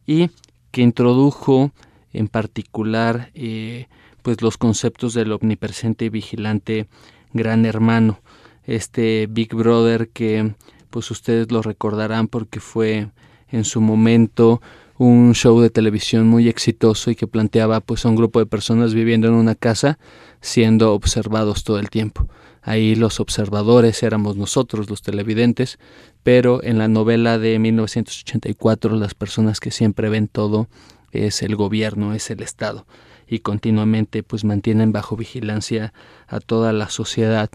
y 0.06 0.30
que 0.72 0.82
introdujo 0.82 1.72
en 2.12 2.28
particular 2.28 3.32
eh, 3.34 3.88
pues 4.22 4.41
los 4.41 4.58
conceptos 4.58 5.13
del 5.13 5.32
omnipresente 5.32 6.06
y 6.06 6.10
vigilante 6.10 6.88
gran 7.32 7.65
hermano, 7.65 8.19
este 8.65 9.28
Big 9.30 9.56
Brother 9.56 10.10
que 10.10 10.54
pues 10.89 11.10
ustedes 11.10 11.52
lo 11.52 11.62
recordarán 11.62 12.28
porque 12.28 12.60
fue 12.60 13.10
en 13.50 13.63
su 13.63 13.82
momento 13.82 14.62
un 14.98 15.34
show 15.34 15.60
de 15.62 15.69
televisión 15.69 16.28
muy 16.28 16.48
exitoso 16.48 17.10
y 17.10 17.15
que 17.15 17.28
planteaba 17.28 17.80
pues 17.80 18.06
a 18.06 18.10
un 18.10 18.15
grupo 18.15 18.39
de 18.39 18.46
personas 18.46 18.93
viviendo 18.93 19.28
en 19.28 19.34
una 19.34 19.56
casa 19.56 19.98
siendo 20.41 20.93
observados 20.93 21.63
todo 21.63 21.80
el 21.80 21.89
tiempo. 21.89 22.28
Ahí 22.63 22.95
los 22.95 23.19
observadores 23.19 24.02
éramos 24.04 24.38
nosotros, 24.38 24.89
los 24.89 25.02
televidentes, 25.02 25.78
pero 26.23 26.63
en 26.63 26.78
la 26.78 26.88
novela 26.88 27.38
de 27.38 27.60
1984 27.60 28.95
las 28.95 29.13
personas 29.13 29.60
que 29.60 29.69
siempre 29.69 30.10
ven 30.10 30.28
todo 30.28 30.67
es 31.12 31.43
el 31.43 31.56
gobierno, 31.56 32.13
es 32.13 32.32
el 32.32 32.41
Estado 32.41 32.86
y 33.28 33.39
continuamente 33.39 34.23
pues 34.23 34.43
mantienen 34.43 34.91
bajo 34.91 35.15
vigilancia 35.15 35.93
a 36.28 36.39
toda 36.39 36.73
la 36.73 36.89
sociedad 36.89 37.49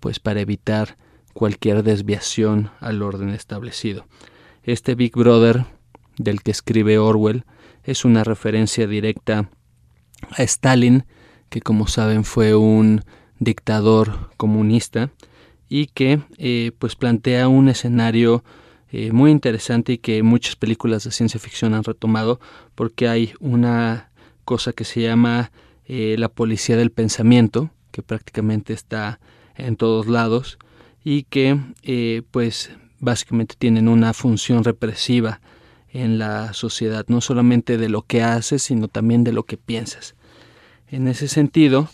pues 0.00 0.20
para 0.20 0.40
evitar 0.40 0.96
cualquier 1.32 1.82
desviación 1.82 2.70
al 2.80 3.02
orden 3.02 3.30
establecido. 3.30 4.06
Este 4.62 4.94
Big 4.94 5.12
Brother 5.12 5.64
del 6.16 6.42
que 6.42 6.50
escribe 6.50 6.98
Orwell 6.98 7.44
es 7.84 8.04
una 8.04 8.24
referencia 8.24 8.86
directa 8.86 9.50
a 10.30 10.42
Stalin, 10.42 11.04
que 11.50 11.60
como 11.60 11.86
saben 11.86 12.24
fue 12.24 12.54
un 12.54 13.02
dictador 13.38 14.30
comunista 14.36 15.10
y 15.68 15.86
que 15.86 16.20
eh, 16.38 16.72
pues 16.78 16.96
plantea 16.96 17.48
un 17.48 17.68
escenario 17.68 18.44
eh, 18.92 19.12
muy 19.12 19.30
interesante 19.30 19.94
y 19.94 19.98
que 19.98 20.22
muchas 20.22 20.56
películas 20.56 21.04
de 21.04 21.10
ciencia 21.10 21.40
ficción 21.40 21.74
han 21.74 21.84
retomado 21.84 22.40
porque 22.74 23.08
hay 23.08 23.32
una 23.40 24.10
cosa 24.44 24.72
que 24.72 24.84
se 24.84 25.02
llama 25.02 25.50
eh, 25.86 26.16
la 26.18 26.28
policía 26.28 26.76
del 26.76 26.92
pensamiento 26.92 27.70
que 27.90 28.02
prácticamente 28.02 28.72
está 28.72 29.18
en 29.56 29.76
todos 29.76 30.06
lados 30.06 30.58
y 31.02 31.22
que 31.24 31.58
pues 32.30 32.70
básicamente 32.98 33.54
tienen 33.56 33.88
una 33.88 34.12
función 34.12 34.64
represiva 34.64 35.40
en 35.90 36.18
la 36.18 36.52
sociedad, 36.52 37.06
no 37.08 37.20
solamente 37.20 37.78
de 37.78 37.88
lo 37.88 38.02
que 38.02 38.22
haces, 38.22 38.64
sino 38.64 38.88
también 38.88 39.24
de 39.24 39.32
lo 39.32 39.44
que 39.44 39.56
piensas. 39.56 40.14
En 40.88 41.08
ese 41.08 41.28
sentido, 41.28 41.88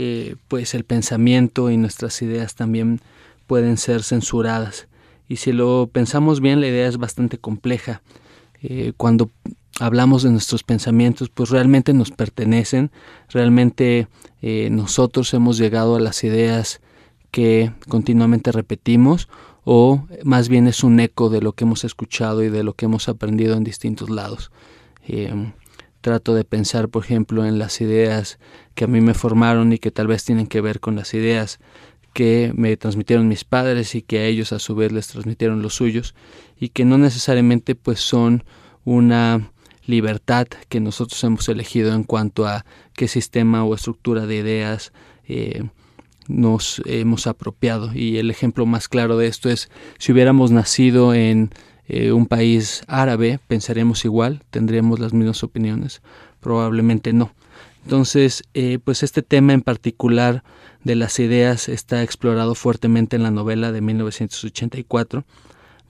eh, 0.00 0.36
pues 0.46 0.74
el 0.74 0.84
pensamiento 0.84 1.72
y 1.72 1.76
nuestras 1.76 2.22
ideas 2.22 2.54
también 2.54 3.00
pueden 3.48 3.76
ser 3.76 4.04
censuradas. 4.04 4.86
Y 5.28 5.38
si 5.38 5.50
lo 5.50 5.90
pensamos 5.92 6.40
bien, 6.40 6.60
la 6.60 6.68
idea 6.68 6.86
es 6.86 6.98
bastante 6.98 7.38
compleja. 7.38 8.00
Eh, 8.62 8.92
cuando 8.96 9.28
hablamos 9.80 10.22
de 10.22 10.30
nuestros 10.30 10.62
pensamientos, 10.62 11.30
pues 11.30 11.50
realmente 11.50 11.92
nos 11.94 12.12
pertenecen, 12.12 12.92
realmente 13.28 14.06
eh, 14.40 14.68
nosotros 14.70 15.34
hemos 15.34 15.58
llegado 15.58 15.96
a 15.96 16.00
las 16.00 16.22
ideas 16.22 16.80
que 17.32 17.72
continuamente 17.88 18.52
repetimos 18.52 19.28
o 19.64 20.06
más 20.22 20.48
bien 20.48 20.68
es 20.68 20.84
un 20.84 21.00
eco 21.00 21.28
de 21.28 21.42
lo 21.42 21.54
que 21.54 21.64
hemos 21.64 21.82
escuchado 21.82 22.44
y 22.44 22.50
de 22.50 22.62
lo 22.62 22.74
que 22.74 22.84
hemos 22.84 23.08
aprendido 23.08 23.56
en 23.56 23.64
distintos 23.64 24.10
lados 24.10 24.52
trato 26.00 26.34
de 26.34 26.44
pensar, 26.44 26.88
por 26.88 27.04
ejemplo, 27.04 27.44
en 27.44 27.58
las 27.58 27.80
ideas 27.80 28.38
que 28.74 28.84
a 28.84 28.88
mí 28.88 29.00
me 29.00 29.14
formaron 29.14 29.72
y 29.72 29.78
que 29.78 29.90
tal 29.90 30.06
vez 30.06 30.24
tienen 30.24 30.46
que 30.46 30.60
ver 30.60 30.80
con 30.80 30.96
las 30.96 31.14
ideas 31.14 31.58
que 32.12 32.52
me 32.56 32.76
transmitieron 32.76 33.28
mis 33.28 33.44
padres 33.44 33.94
y 33.94 34.02
que 34.02 34.18
a 34.18 34.24
ellos 34.24 34.52
a 34.52 34.58
su 34.58 34.74
vez 34.74 34.92
les 34.92 35.08
transmitieron 35.08 35.62
los 35.62 35.74
suyos 35.74 36.14
y 36.58 36.70
que 36.70 36.84
no 36.84 36.98
necesariamente 36.98 37.74
pues 37.74 38.00
son 38.00 38.44
una 38.84 39.52
libertad 39.86 40.46
que 40.68 40.80
nosotros 40.80 41.22
hemos 41.24 41.48
elegido 41.48 41.94
en 41.94 42.04
cuanto 42.04 42.46
a 42.46 42.64
qué 42.94 43.08
sistema 43.08 43.64
o 43.64 43.74
estructura 43.74 44.26
de 44.26 44.36
ideas 44.36 44.92
eh, 45.26 45.64
nos 46.28 46.82
hemos 46.84 47.26
apropiado. 47.26 47.92
Y 47.94 48.18
el 48.18 48.30
ejemplo 48.30 48.66
más 48.66 48.88
claro 48.88 49.16
de 49.16 49.26
esto 49.26 49.48
es 49.48 49.70
si 49.98 50.12
hubiéramos 50.12 50.50
nacido 50.50 51.14
en 51.14 51.50
eh, 51.88 52.12
un 52.12 52.26
país 52.26 52.82
árabe, 52.86 53.40
pensaremos 53.48 54.04
igual, 54.04 54.42
tendríamos 54.50 55.00
las 55.00 55.12
mismas 55.12 55.42
opiniones, 55.42 56.02
probablemente 56.40 57.12
no. 57.12 57.32
Entonces, 57.84 58.44
eh, 58.52 58.78
pues 58.84 59.02
este 59.02 59.22
tema 59.22 59.54
en 59.54 59.62
particular 59.62 60.44
de 60.84 60.94
las 60.94 61.18
ideas 61.18 61.68
está 61.68 62.02
explorado 62.02 62.54
fuertemente 62.54 63.16
en 63.16 63.22
la 63.22 63.30
novela 63.30 63.72
de 63.72 63.80
1984, 63.80 65.24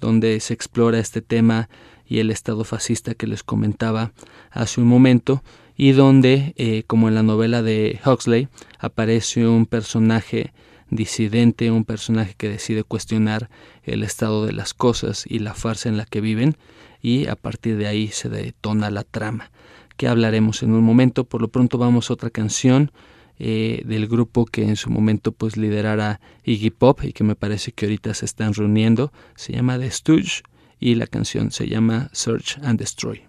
donde 0.00 0.38
se 0.38 0.54
explora 0.54 1.00
este 1.00 1.22
tema 1.22 1.68
y 2.06 2.20
el 2.20 2.30
estado 2.30 2.64
fascista 2.64 3.14
que 3.14 3.26
les 3.26 3.42
comentaba 3.42 4.12
hace 4.50 4.80
un 4.80 4.86
momento, 4.86 5.42
y 5.76 5.92
donde, 5.92 6.54
eh, 6.56 6.84
como 6.86 7.08
en 7.08 7.14
la 7.14 7.22
novela 7.22 7.62
de 7.62 8.00
Huxley, 8.04 8.48
aparece 8.78 9.46
un 9.46 9.66
personaje 9.66 10.52
disidente, 10.90 11.70
un 11.70 11.84
personaje 11.84 12.34
que 12.36 12.48
decide 12.48 12.84
cuestionar 12.84 13.50
el 13.82 14.02
estado 14.02 14.46
de 14.46 14.52
las 14.52 14.74
cosas 14.74 15.24
y 15.26 15.38
la 15.38 15.54
farsa 15.54 15.88
en 15.88 15.96
la 15.96 16.04
que 16.04 16.20
viven 16.20 16.56
y 17.00 17.26
a 17.26 17.36
partir 17.36 17.76
de 17.76 17.86
ahí 17.86 18.08
se 18.08 18.28
detona 18.28 18.90
la 18.90 19.04
trama, 19.04 19.50
que 19.96 20.08
hablaremos 20.08 20.62
en 20.62 20.72
un 20.72 20.82
momento. 20.82 21.24
Por 21.24 21.42
lo 21.42 21.48
pronto 21.48 21.78
vamos 21.78 22.10
a 22.10 22.14
otra 22.14 22.30
canción 22.30 22.90
eh, 23.38 23.82
del 23.84 24.08
grupo 24.08 24.46
que 24.46 24.64
en 24.64 24.76
su 24.76 24.90
momento 24.90 25.32
pues 25.32 25.56
liderara 25.56 26.20
Iggy 26.44 26.70
Pop 26.70 27.04
y 27.04 27.12
que 27.12 27.24
me 27.24 27.36
parece 27.36 27.72
que 27.72 27.86
ahorita 27.86 28.14
se 28.14 28.24
están 28.24 28.54
reuniendo. 28.54 29.12
Se 29.36 29.52
llama 29.52 29.78
The 29.78 29.90
Stooge 29.90 30.42
y 30.80 30.94
la 30.94 31.06
canción 31.06 31.50
se 31.50 31.68
llama 31.68 32.10
Search 32.12 32.58
and 32.62 32.78
Destroy. 32.78 33.22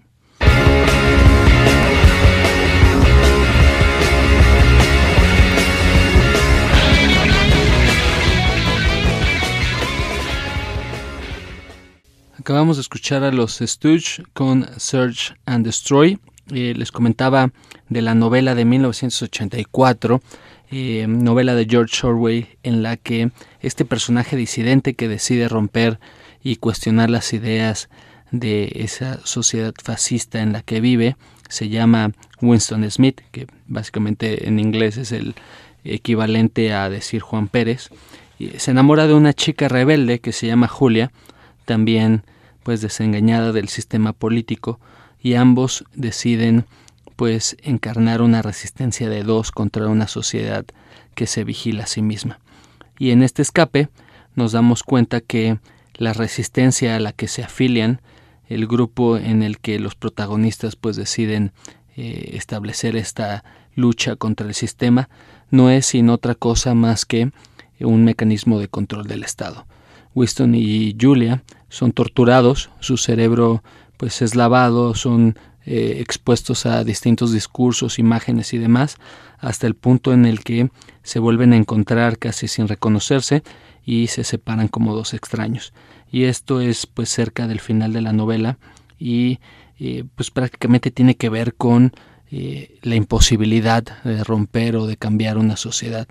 Acabamos 12.40 12.78
de 12.78 12.82
escuchar 12.82 13.24
a 13.26 13.34
los 13.34 13.60
Stooge 13.60 14.24
con 14.32 14.66
Search 14.78 15.36
and 15.46 15.66
Destroy. 15.66 16.20
Eh, 16.54 16.74
les 16.74 16.90
comentaba 16.90 17.52
de 17.90 18.02
la 18.02 18.16
novela 18.16 18.56
de 18.56 18.64
1984, 18.64 20.22
eh, 20.72 21.06
novela 21.10 21.54
de 21.54 21.68
George 21.70 22.08
Orwell, 22.08 22.48
en 22.64 22.82
la 22.82 22.96
que 22.96 23.32
este 23.60 23.84
personaje 23.84 24.38
disidente 24.38 24.94
que 24.94 25.10
decide 25.10 25.50
romper 25.50 26.00
y 26.42 26.56
cuestionar 26.56 27.10
las 27.10 27.34
ideas 27.34 27.90
de 28.32 28.72
esa 28.76 29.20
sociedad 29.26 29.74
fascista 29.84 30.42
en 30.42 30.54
la 30.54 30.62
que 30.62 30.80
vive 30.80 31.18
se 31.50 31.68
llama 31.68 32.14
Winston 32.42 32.90
Smith, 32.90 33.20
que 33.32 33.48
básicamente 33.68 34.48
en 34.48 34.60
inglés 34.60 34.96
es 34.96 35.12
el 35.12 35.36
equivalente 35.84 36.72
a 36.72 36.90
decir 36.90 37.20
Juan 37.20 37.50
Pérez. 37.50 37.90
Se 38.58 38.72
enamora 38.72 39.08
de 39.08 39.14
una 39.14 39.34
chica 39.34 39.68
rebelde 39.68 40.20
que 40.20 40.32
se 40.32 40.48
llama 40.48 40.70
Julia, 40.70 41.12
también 41.70 42.24
pues 42.64 42.82
desengañada 42.82 43.52
del 43.52 43.70
sistema 43.70 44.12
político 44.12 44.80
y 45.22 45.36
ambos 45.36 45.86
deciden 45.94 46.66
pues 47.16 47.58
encarnar 47.62 48.24
una 48.24 48.42
resistencia 48.42 49.08
de 49.08 49.22
dos 49.22 49.52
contra 49.52 49.88
una 49.88 50.08
sociedad 50.08 50.66
que 51.14 51.28
se 51.28 51.44
vigila 51.44 51.84
a 51.84 51.88
sí 51.88 52.02
misma. 52.02 52.40
Y 52.98 53.12
en 53.12 53.22
este 53.22 53.44
escape 53.44 53.90
nos 54.34 54.52
damos 54.52 54.82
cuenta 54.82 55.22
que 55.22 55.60
la 55.94 56.14
resistencia 56.14 56.96
a 56.96 57.00
la 57.00 57.12
que 57.12 57.28
se 57.28 57.44
afilian, 57.44 58.02
el 58.48 58.66
grupo 58.66 59.18
en 59.18 59.44
el 59.44 59.60
que 59.60 59.78
los 59.78 59.94
protagonistas 59.94 60.76
pues 60.76 60.96
deciden 60.96 61.52
eh, 61.96 62.32
establecer 62.34 62.96
esta 62.96 63.44
lucha 63.76 64.16
contra 64.16 64.48
el 64.48 64.56
sistema, 64.56 65.08
no 65.52 65.70
es 65.70 65.86
sin 65.86 66.10
otra 66.10 66.34
cosa 66.34 66.74
más 66.74 67.06
que 67.06 67.32
un 67.80 68.06
mecanismo 68.06 68.58
de 68.58 68.70
control 68.70 69.06
del 69.06 69.22
Estado. 69.22 69.68
Winston 70.16 70.56
y 70.56 70.98
Julia 71.00 71.44
son 71.70 71.92
torturados, 71.92 72.70
su 72.80 72.98
cerebro 72.98 73.64
pues 73.98 74.22
es 74.22 74.36
lavado, 74.36 74.96
son 74.96 75.38
eh, 75.66 75.98
expuestos 76.00 76.66
a 76.66 76.84
distintos 76.84 77.32
discursos, 77.32 78.00
imágenes 78.00 78.54
y 78.54 78.58
demás, 78.58 78.98
hasta 79.38 79.68
el 79.68 79.76
punto 79.76 80.14
en 80.14 80.26
el 80.26 80.42
que 80.44 80.70
se 81.04 81.20
vuelven 81.20 81.54
a 81.54 81.58
encontrar 81.58 82.18
casi 82.18 82.48
sin 82.48 82.68
reconocerse 82.68 83.44
y 83.86 84.08
se 84.08 84.24
separan 84.24 84.68
como 84.68 84.96
dos 84.96 85.14
extraños. 85.14 85.74
Y 86.12 86.24
esto 86.24 86.62
es 86.62 86.86
pues 86.86 87.10
cerca 87.10 87.48
del 87.48 87.60
final 87.60 87.94
de 87.94 88.02
la 88.02 88.14
novela 88.14 88.58
y 88.98 89.40
eh, 89.80 90.06
pues 90.16 90.32
prácticamente 90.32 90.92
tiene 90.92 91.16
que 91.16 91.30
ver 91.30 91.54
con 91.54 91.94
eh, 92.32 92.78
la 92.82 92.96
imposibilidad 92.96 93.84
de 94.04 94.24
romper 94.24 94.76
o 94.76 94.86
de 94.86 94.98
cambiar 94.98 95.38
una 95.38 95.58
sociedad. 95.58 96.08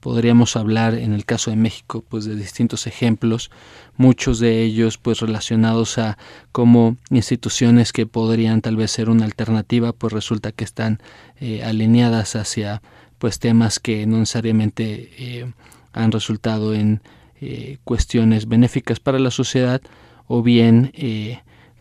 Podríamos 0.00 0.56
hablar 0.56 0.94
en 0.94 1.12
el 1.12 1.26
caso 1.26 1.50
de 1.50 1.56
México 1.56 2.02
pues 2.08 2.24
de 2.24 2.34
distintos 2.34 2.86
ejemplos, 2.86 3.50
muchos 3.98 4.38
de 4.38 4.62
ellos 4.62 4.96
pues 4.96 5.20
relacionados 5.20 5.98
a 5.98 6.16
cómo 6.52 6.96
instituciones 7.10 7.92
que 7.92 8.06
podrían 8.06 8.62
tal 8.62 8.76
vez 8.76 8.90
ser 8.90 9.10
una 9.10 9.26
alternativa 9.26 9.92
pues 9.92 10.14
resulta 10.14 10.52
que 10.52 10.64
están 10.64 11.02
eh, 11.38 11.62
alineadas 11.62 12.34
hacia 12.34 12.80
pues 13.18 13.38
temas 13.38 13.78
que 13.78 14.06
no 14.06 14.16
necesariamente 14.16 15.10
eh, 15.18 15.52
han 15.92 16.12
resultado 16.12 16.72
en 16.72 17.02
eh, 17.42 17.76
cuestiones 17.84 18.48
benéficas 18.48 19.00
para 19.00 19.18
la 19.18 19.30
sociedad 19.30 19.82
o 20.26 20.42
bien 20.42 20.92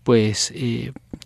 pues 0.04 0.52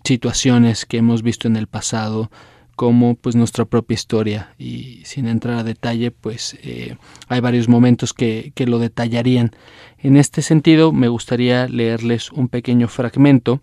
situaciones 0.04 0.84
que 0.84 0.98
hemos 0.98 1.22
visto 1.22 1.48
en 1.48 1.56
el 1.56 1.66
pasado 1.66 2.30
como 2.74 3.14
pues 3.14 3.36
nuestra 3.36 3.64
propia 3.64 3.94
historia. 3.94 4.54
Y 4.58 5.02
sin 5.04 5.26
entrar 5.26 5.58
a 5.58 5.64
detalle 5.64 6.10
pues 6.10 6.56
eh, 6.62 6.96
hay 7.28 7.40
varios 7.40 7.68
momentos 7.68 8.12
que, 8.12 8.52
que, 8.54 8.66
lo 8.66 8.78
detallarían. 8.78 9.52
En 9.98 10.16
este 10.16 10.42
sentido 10.42 10.92
me 10.92 11.08
gustaría 11.08 11.68
leerles 11.68 12.30
un 12.32 12.48
pequeño 12.48 12.88
fragmento 12.88 13.60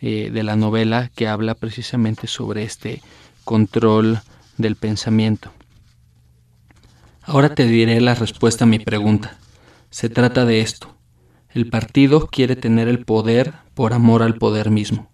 eh, 0.00 0.30
de 0.32 0.42
la 0.42 0.56
novela 0.56 1.10
que 1.14 1.28
habla 1.28 1.54
precisamente 1.54 2.26
sobre 2.26 2.64
este 2.64 3.02
control 3.44 4.20
del 4.58 4.76
pensamiento. 4.76 5.52
Ahora 7.22 7.54
te 7.54 7.66
diré 7.66 8.00
la 8.00 8.14
respuesta 8.14 8.64
a 8.64 8.66
mi 8.66 8.78
pregunta. 8.80 9.38
Se 9.90 10.08
trata 10.08 10.44
de 10.44 10.60
esto. 10.60 10.96
El 11.50 11.68
partido 11.68 12.26
quiere 12.26 12.56
tener 12.56 12.88
el 12.88 13.04
poder 13.04 13.54
por 13.74 13.92
amor 13.92 14.22
al 14.22 14.34
poder 14.34 14.70
mismo. 14.70 15.08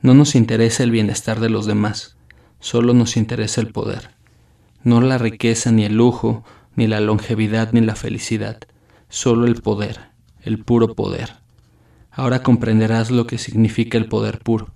No 0.00 0.14
nos 0.14 0.34
interesa 0.34 0.82
el 0.82 0.90
bienestar 0.90 1.38
de 1.38 1.50
los 1.50 1.66
demás 1.66 2.16
Solo 2.62 2.94
nos 2.94 3.16
interesa 3.16 3.60
el 3.60 3.72
poder, 3.72 4.10
no 4.84 5.00
la 5.00 5.18
riqueza 5.18 5.72
ni 5.72 5.84
el 5.84 5.96
lujo, 5.96 6.44
ni 6.76 6.86
la 6.86 7.00
longevidad 7.00 7.72
ni 7.72 7.80
la 7.80 7.96
felicidad, 7.96 8.60
solo 9.08 9.48
el 9.48 9.60
poder, 9.60 10.12
el 10.42 10.62
puro 10.62 10.94
poder. 10.94 11.38
Ahora 12.12 12.44
comprenderás 12.44 13.10
lo 13.10 13.26
que 13.26 13.38
significa 13.38 13.98
el 13.98 14.06
poder 14.08 14.38
puro. 14.38 14.68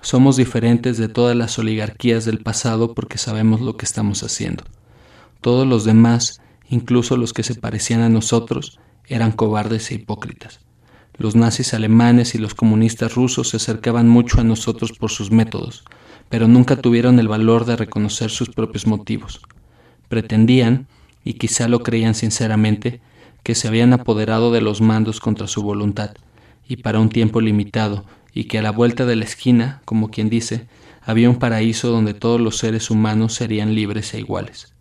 Somos 0.00 0.34
diferentes 0.36 0.98
de 0.98 1.08
todas 1.08 1.36
las 1.36 1.56
oligarquías 1.60 2.24
del 2.24 2.38
pasado 2.40 2.92
porque 2.92 3.18
sabemos 3.18 3.60
lo 3.60 3.76
que 3.76 3.84
estamos 3.84 4.24
haciendo. 4.24 4.64
Todos 5.40 5.64
los 5.64 5.84
demás, 5.84 6.40
incluso 6.68 7.16
los 7.16 7.32
que 7.32 7.44
se 7.44 7.54
parecían 7.54 8.00
a 8.00 8.08
nosotros, 8.08 8.80
eran 9.06 9.30
cobardes 9.30 9.92
e 9.92 9.94
hipócritas. 9.94 10.58
Los 11.18 11.36
nazis 11.36 11.72
alemanes 11.72 12.34
y 12.34 12.38
los 12.38 12.56
comunistas 12.56 13.14
rusos 13.14 13.50
se 13.50 13.58
acercaban 13.58 14.08
mucho 14.08 14.40
a 14.40 14.44
nosotros 14.44 14.90
por 14.90 15.12
sus 15.12 15.30
métodos, 15.30 15.84
pero 16.32 16.48
nunca 16.48 16.76
tuvieron 16.76 17.18
el 17.18 17.28
valor 17.28 17.66
de 17.66 17.76
reconocer 17.76 18.30
sus 18.30 18.48
propios 18.48 18.86
motivos. 18.86 19.42
Pretendían, 20.08 20.86
y 21.24 21.34
quizá 21.34 21.68
lo 21.68 21.80
creían 21.80 22.14
sinceramente, 22.14 23.02
que 23.42 23.54
se 23.54 23.68
habían 23.68 23.92
apoderado 23.92 24.50
de 24.50 24.62
los 24.62 24.80
mandos 24.80 25.20
contra 25.20 25.46
su 25.46 25.62
voluntad, 25.62 26.14
y 26.66 26.76
para 26.76 27.00
un 27.00 27.10
tiempo 27.10 27.42
limitado, 27.42 28.06
y 28.32 28.44
que 28.44 28.58
a 28.58 28.62
la 28.62 28.70
vuelta 28.72 29.04
de 29.04 29.14
la 29.14 29.24
esquina, 29.24 29.82
como 29.84 30.08
quien 30.08 30.30
dice, 30.30 30.68
había 31.02 31.28
un 31.28 31.36
paraíso 31.36 31.90
donde 31.90 32.14
todos 32.14 32.40
los 32.40 32.56
seres 32.56 32.90
humanos 32.90 33.34
serían 33.34 33.74
libres 33.74 34.14
e 34.14 34.20
iguales. 34.20 34.74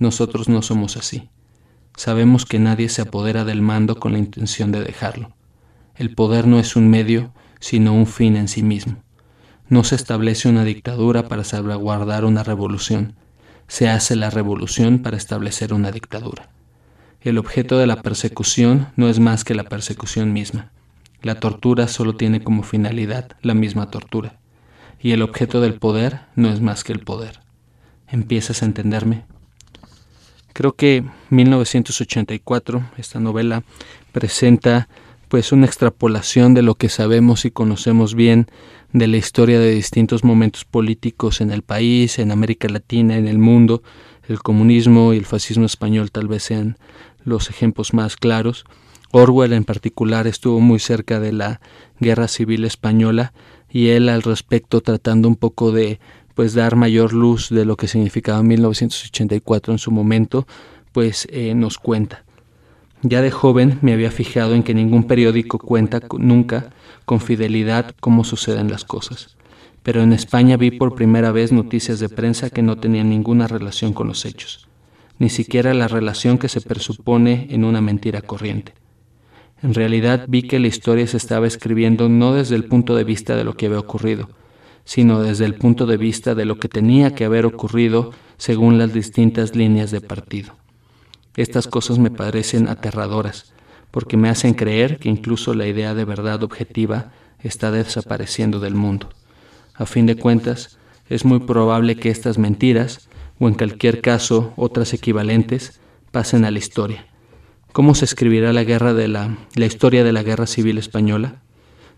Nosotros 0.00 0.48
no 0.48 0.62
somos 0.62 0.96
así. 0.96 1.28
Sabemos 1.94 2.44
que 2.44 2.58
nadie 2.58 2.88
se 2.88 3.02
apodera 3.02 3.44
del 3.44 3.62
mando 3.62 4.00
con 4.00 4.14
la 4.14 4.18
intención 4.18 4.72
de 4.72 4.82
dejarlo. 4.82 5.32
El 5.94 6.16
poder 6.16 6.48
no 6.48 6.58
es 6.58 6.74
un 6.74 6.90
medio, 6.90 7.32
sino 7.60 7.94
un 7.94 8.08
fin 8.08 8.34
en 8.34 8.48
sí 8.48 8.64
mismo. 8.64 9.00
No 9.68 9.84
se 9.84 9.96
establece 9.96 10.48
una 10.48 10.64
dictadura 10.64 11.28
para 11.28 11.44
salvaguardar 11.44 12.24
una 12.24 12.42
revolución. 12.42 13.14
Se 13.66 13.88
hace 13.88 14.16
la 14.16 14.30
revolución 14.30 15.00
para 15.00 15.16
establecer 15.16 15.74
una 15.74 15.90
dictadura. 15.90 16.48
El 17.20 17.36
objeto 17.36 17.76
de 17.78 17.86
la 17.86 18.00
persecución 18.00 18.88
no 18.96 19.08
es 19.08 19.18
más 19.18 19.44
que 19.44 19.54
la 19.54 19.64
persecución 19.64 20.32
misma. 20.32 20.70
La 21.20 21.40
tortura 21.40 21.88
solo 21.88 22.16
tiene 22.16 22.42
como 22.42 22.62
finalidad 22.62 23.32
la 23.42 23.54
misma 23.54 23.90
tortura. 23.90 24.38
Y 25.00 25.12
el 25.12 25.22
objeto 25.22 25.60
del 25.60 25.74
poder 25.74 26.20
no 26.34 26.48
es 26.48 26.60
más 26.60 26.82
que 26.82 26.92
el 26.92 27.00
poder. 27.00 27.40
¿Empiezas 28.08 28.62
a 28.62 28.66
entenderme? 28.66 29.24
Creo 30.54 30.74
que 30.74 31.04
1984, 31.30 32.90
esta 32.96 33.20
novela, 33.20 33.62
presenta 34.12 34.88
pues 35.28 35.52
una 35.52 35.66
extrapolación 35.66 36.54
de 36.54 36.62
lo 36.62 36.74
que 36.74 36.88
sabemos 36.88 37.44
y 37.44 37.50
conocemos 37.50 38.14
bien 38.14 38.46
de 38.92 39.06
la 39.06 39.18
historia 39.18 39.60
de 39.60 39.70
distintos 39.70 40.24
momentos 40.24 40.64
políticos 40.64 41.40
en 41.40 41.50
el 41.50 41.62
país, 41.62 42.18
en 42.18 42.30
América 42.30 42.68
Latina, 42.68 43.16
en 43.16 43.28
el 43.28 43.38
mundo. 43.38 43.82
El 44.28 44.40
comunismo 44.40 45.12
y 45.12 45.18
el 45.18 45.26
fascismo 45.26 45.66
español 45.66 46.10
tal 46.10 46.28
vez 46.28 46.42
sean 46.42 46.78
los 47.24 47.50
ejemplos 47.50 47.94
más 47.94 48.16
claros. 48.16 48.64
Orwell 49.10 49.52
en 49.52 49.64
particular 49.64 50.26
estuvo 50.26 50.60
muy 50.60 50.78
cerca 50.78 51.20
de 51.20 51.32
la 51.32 51.60
Guerra 52.00 52.28
Civil 52.28 52.64
Española 52.64 53.32
y 53.70 53.88
él 53.88 54.08
al 54.08 54.22
respecto 54.22 54.80
tratando 54.80 55.28
un 55.28 55.36
poco 55.36 55.72
de 55.72 56.00
pues 56.34 56.54
dar 56.54 56.76
mayor 56.76 57.12
luz 57.12 57.48
de 57.50 57.64
lo 57.64 57.76
que 57.76 57.88
significaba 57.88 58.42
1984 58.42 59.72
en 59.72 59.78
su 59.78 59.90
momento, 59.90 60.46
pues 60.92 61.26
eh, 61.30 61.54
nos 61.54 61.78
cuenta. 61.78 62.24
Ya 63.02 63.22
de 63.22 63.30
joven 63.30 63.78
me 63.80 63.92
había 63.92 64.10
fijado 64.10 64.54
en 64.54 64.64
que 64.64 64.74
ningún 64.74 65.04
periódico 65.04 65.58
cuenta 65.58 66.00
nunca 66.18 66.70
con 67.04 67.20
fidelidad 67.20 67.94
cómo 68.00 68.24
suceden 68.24 68.70
las 68.70 68.84
cosas. 68.84 69.36
Pero 69.84 70.02
en 70.02 70.12
España 70.12 70.56
vi 70.56 70.72
por 70.72 70.96
primera 70.96 71.30
vez 71.30 71.52
noticias 71.52 72.00
de 72.00 72.08
prensa 72.08 72.50
que 72.50 72.62
no 72.62 72.76
tenían 72.76 73.08
ninguna 73.08 73.46
relación 73.46 73.92
con 73.92 74.08
los 74.08 74.24
hechos, 74.24 74.68
ni 75.18 75.28
siquiera 75.28 75.74
la 75.74 75.86
relación 75.86 76.38
que 76.38 76.48
se 76.48 76.60
presupone 76.60 77.46
en 77.50 77.64
una 77.64 77.80
mentira 77.80 78.20
corriente. 78.20 78.74
En 79.62 79.74
realidad 79.74 80.24
vi 80.28 80.42
que 80.42 80.58
la 80.58 80.66
historia 80.66 81.06
se 81.06 81.16
estaba 81.16 81.46
escribiendo 81.46 82.08
no 82.08 82.34
desde 82.34 82.56
el 82.56 82.64
punto 82.64 82.96
de 82.96 83.04
vista 83.04 83.36
de 83.36 83.44
lo 83.44 83.54
que 83.54 83.66
había 83.66 83.78
ocurrido, 83.78 84.28
sino 84.84 85.22
desde 85.22 85.44
el 85.44 85.54
punto 85.54 85.86
de 85.86 85.96
vista 85.96 86.34
de 86.34 86.44
lo 86.44 86.58
que 86.58 86.68
tenía 86.68 87.14
que 87.14 87.24
haber 87.24 87.46
ocurrido 87.46 88.12
según 88.38 88.76
las 88.76 88.92
distintas 88.92 89.54
líneas 89.54 89.90
de 89.92 90.00
partido. 90.00 90.54
Estas 91.38 91.68
cosas 91.68 92.00
me 92.00 92.10
parecen 92.10 92.68
aterradoras, 92.68 93.52
porque 93.92 94.16
me 94.16 94.28
hacen 94.28 94.54
creer 94.54 94.98
que 94.98 95.08
incluso 95.08 95.54
la 95.54 95.68
idea 95.68 95.94
de 95.94 96.04
verdad 96.04 96.42
objetiva 96.42 97.12
está 97.44 97.70
desapareciendo 97.70 98.58
del 98.58 98.74
mundo. 98.74 99.10
A 99.72 99.86
fin 99.86 100.04
de 100.06 100.16
cuentas, 100.16 100.78
es 101.08 101.24
muy 101.24 101.38
probable 101.38 101.94
que 101.94 102.10
estas 102.10 102.38
mentiras, 102.38 103.08
o 103.38 103.46
en 103.46 103.54
cualquier 103.54 104.00
caso 104.00 104.52
otras 104.56 104.92
equivalentes, 104.94 105.78
pasen 106.10 106.44
a 106.44 106.50
la 106.50 106.58
historia. 106.58 107.06
¿Cómo 107.70 107.94
se 107.94 108.06
escribirá 108.06 108.52
la, 108.52 108.64
guerra 108.64 108.92
de 108.92 109.06
la, 109.06 109.38
la 109.54 109.66
historia 109.66 110.02
de 110.02 110.12
la 110.12 110.24
Guerra 110.24 110.48
Civil 110.48 110.76
Española? 110.76 111.40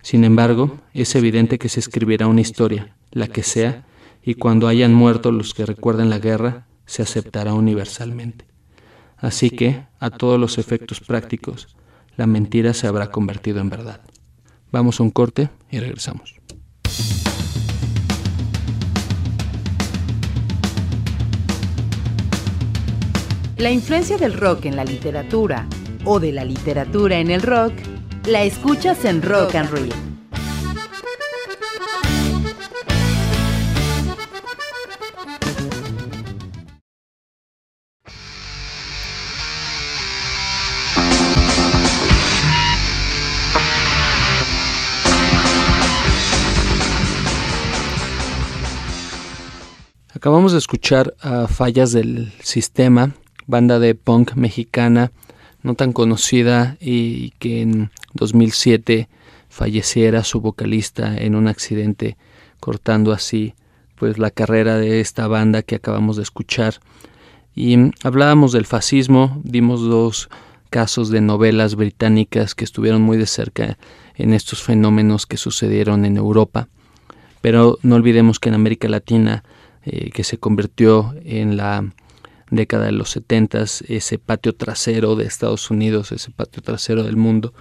Sin 0.03 0.25
embargo, 0.25 0.77
es 0.93 1.15
evidente 1.15 1.59
que 1.59 1.71
se 1.71 1.81
escribirá 1.81 2.27
una 2.27 2.43
historia, 2.43 2.95
la 3.11 3.27
que 3.27 3.43
sea, 3.43 3.87
y 4.23 4.35
cuando 4.35 4.69
hayan 4.69 4.93
muerto 4.93 5.33
los 5.33 5.55
que 5.55 5.65
recuerden 5.65 6.11
la 6.11 6.19
guerra, 6.19 6.67
se 6.85 7.01
aceptará 7.01 7.55
universalmente. 7.55 8.50
Así 9.21 9.51
que, 9.51 9.85
a 9.99 10.11
todos 10.11 10.41
los 10.41 10.59
efectos 10.59 11.01
prácticos, 11.01 11.77
la 12.17 12.27
mentira 12.27 12.75
se 12.75 12.87
habrá 12.87 13.11
convertido 13.11 13.61
en 13.61 13.71
verdad. 13.71 14.01
Vamos 14.73 15.01
a 15.01 15.03
un 15.03 15.11
corte 15.11 15.51
y 15.71 15.79
regresamos. 15.79 16.37
La 23.57 23.71
influencia 23.71 24.17
del 24.17 24.33
rock 24.33 24.65
en 24.65 24.77
la 24.77 24.85
literatura 24.85 25.67
o 26.07 26.19
de 26.19 26.33
la 26.33 26.45
literatura 26.45 27.19
en 27.19 27.31
el 27.31 27.43
rock 27.43 27.75
la 28.27 28.43
escuchas 28.43 29.05
en 29.05 29.21
Rock 29.21 29.55
and 29.55 29.71
Roll. 29.71 30.10
Acabamos 50.21 50.53
de 50.53 50.59
escuchar 50.59 51.15
a 51.23 51.49
Fallas 51.49 51.93
del 51.93 52.31
Sistema, 52.43 53.15
banda 53.47 53.79
de 53.79 53.95
punk 53.95 54.35
mexicana 54.35 55.13
no 55.63 55.77
tan 55.77 55.95
conocida 55.95 56.77
y 56.79 57.31
que 57.39 57.63
en 57.63 57.91
2007 58.13 59.09
falleciera 59.49 60.23
su 60.23 60.43
vocalista 60.43 61.17
en 61.17 61.37
un 61.37 61.49
accidente 61.49 62.19
cortando 62.61 63.13
así 63.13 63.55
pues 63.95 64.19
la 64.19 64.31
carrera 64.31 64.77
de 64.77 65.01
esta 65.01 65.27
banda 65.27 65.63
que 65.63 65.77
acabamos 65.77 66.17
de 66.17 66.23
escuchar. 66.23 66.75
Y 67.57 67.79
hablábamos 68.05 68.53
del 68.53 68.67
fascismo, 68.67 69.41
dimos 69.43 69.81
dos 69.81 70.29
casos 70.69 71.09
de 71.09 71.23
novelas 71.23 71.77
británicas 71.77 72.55
que 72.55 72.65
estuvieron 72.65 73.01
muy 73.01 73.17
de 73.17 73.27
cerca 73.27 73.79
en 74.17 74.35
estos 74.35 74.63
fenómenos 74.63 75.25
que 75.25 75.39
sucedieron 75.39 76.05
en 76.05 76.19
Europa. 76.19 76.69
Pero 77.41 77.79
no 77.81 77.95
olvidemos 77.95 78.39
que 78.39 78.51
en 78.51 78.57
América 78.57 78.87
Latina, 78.87 79.45
eh, 79.93 80.11
que 80.11 80.23
se 80.23 80.39
convirtió 80.39 81.17
en 81.25 81.57
la 81.57 81.85
década 82.53 82.87
de 82.87 82.93
los 82.93 83.11
setentas, 83.11 83.83
ese 83.89 84.21
patio 84.21 84.55
trasero 84.55 85.17
de 85.17 85.25
Estados 85.25 85.69
Unidos, 85.69 86.13
ese 86.13 86.31
patio 86.31 86.63
trasero 86.63 87.03
del 87.03 87.17
mundo, 87.17 87.53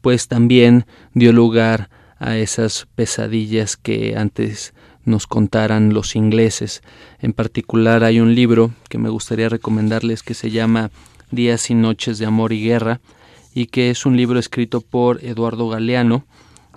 pues 0.00 0.28
también 0.28 0.86
dio 1.12 1.32
lugar 1.32 1.90
a 2.20 2.36
esas 2.36 2.86
pesadillas 2.94 3.76
que 3.76 4.14
antes 4.16 4.74
nos 5.04 5.26
contaran 5.26 5.92
los 5.92 6.14
ingleses. 6.14 6.82
En 7.18 7.32
particular 7.32 8.04
hay 8.04 8.20
un 8.20 8.36
libro 8.36 8.70
que 8.88 8.98
me 8.98 9.08
gustaría 9.08 9.48
recomendarles 9.48 10.22
que 10.22 10.34
se 10.34 10.52
llama 10.52 10.92
Días 11.32 11.68
y 11.68 11.74
Noches 11.74 12.18
de 12.18 12.26
Amor 12.26 12.52
y 12.52 12.62
Guerra 12.62 13.00
y 13.54 13.66
que 13.66 13.90
es 13.90 14.06
un 14.06 14.16
libro 14.16 14.38
escrito 14.38 14.82
por 14.82 15.24
Eduardo 15.24 15.68
Galeano 15.68 16.24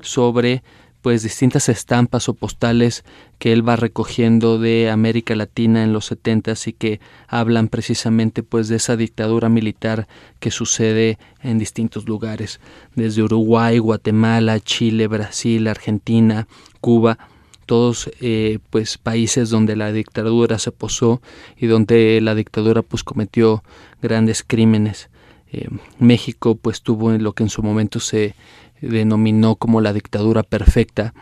sobre 0.01 0.63
pues 1.05 1.21
distintas 1.21 1.69
estampas 1.69 2.29
o 2.29 2.33
postales 2.33 3.05
que 3.37 3.53
él 3.53 3.61
va 3.61 3.75
recogiendo 3.75 4.57
de 4.57 4.89
América 4.89 5.35
Latina 5.35 5.83
en 5.83 5.93
los 5.93 6.05
setentas 6.05 6.67
y 6.67 6.73
que 6.73 6.99
hablan 7.27 7.67
precisamente 7.67 8.41
pues 8.41 8.69
de 8.69 8.77
esa 8.77 8.97
dictadura 8.97 9.47
militar 9.47 10.07
que 10.39 10.49
sucede 10.49 11.19
en 11.43 11.59
distintos 11.59 12.07
lugares, 12.07 12.59
desde 12.95 13.21
Uruguay, 13.21 13.77
Guatemala, 13.77 14.59
Chile, 14.59 15.05
Brasil, 15.05 15.67
Argentina, 15.67 16.47
Cuba, 16.81 17.19
todos 17.67 18.09
eh, 18.19 18.57
pues 18.71 18.97
países 18.97 19.51
donde 19.51 19.75
la 19.75 19.91
dictadura 19.91 20.57
se 20.57 20.71
posó 20.71 21.21
y 21.55 21.67
donde 21.67 22.19
la 22.19 22.33
dictadura 22.33 22.81
pues 22.81 23.03
cometió 23.03 23.63
grandes 24.01 24.41
crímenes. 24.41 25.11
Eh, 25.51 25.67
México 25.99 26.55
pues 26.55 26.81
tuvo 26.81 27.11
lo 27.11 27.33
que 27.33 27.43
en 27.43 27.49
su 27.49 27.61
momento 27.61 27.99
se 27.99 28.33
denominó 28.81 29.55
como 29.55 29.81
la 29.81 29.93
dictadura 29.93 30.43
perfecta 30.43 31.13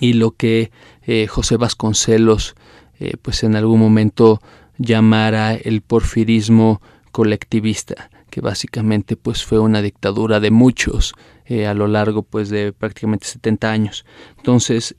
y 0.00 0.14
lo 0.14 0.32
que 0.32 0.70
eh, 1.02 1.26
José 1.26 1.56
Vasconcelos 1.56 2.54
eh, 3.00 3.14
pues 3.20 3.42
en 3.42 3.56
algún 3.56 3.80
momento 3.80 4.40
llamara 4.76 5.54
el 5.54 5.80
porfirismo 5.80 6.80
colectivista 7.12 8.10
que 8.30 8.40
básicamente 8.40 9.16
pues 9.16 9.44
fue 9.44 9.58
una 9.58 9.80
dictadura 9.80 10.40
de 10.40 10.50
muchos 10.50 11.14
eh, 11.46 11.66
a 11.66 11.72
lo 11.72 11.88
largo 11.88 12.22
pues 12.22 12.50
de 12.50 12.74
prácticamente 12.74 13.26
70 13.26 13.70
años. 13.70 14.04
Entonces 14.36 14.94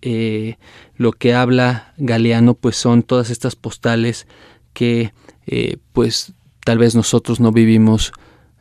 lo 0.97 1.11
que 1.11 1.35
habla 1.35 1.93
Galeano 1.97 2.55
pues 2.55 2.75
son 2.75 3.03
todas 3.03 3.29
estas 3.29 3.55
postales 3.55 4.27
que 4.73 5.13
pues 5.93 6.33
tal 6.65 6.79
vez 6.79 6.95
nosotros 6.95 7.39
no 7.39 7.51
vivimos 7.51 8.11